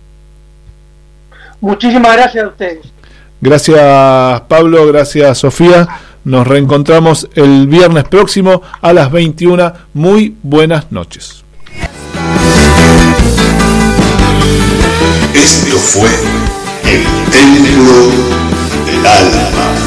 [1.62, 2.80] Muchísimas gracias a ustedes.
[3.42, 5.88] Gracias Pablo, gracias Sofía.
[6.26, 9.74] Nos reencontramos el viernes próximo a las 21.
[9.94, 11.44] Muy buenas noches.
[15.36, 16.10] Esto fue
[16.84, 18.10] el Templo
[18.88, 19.85] del Alma.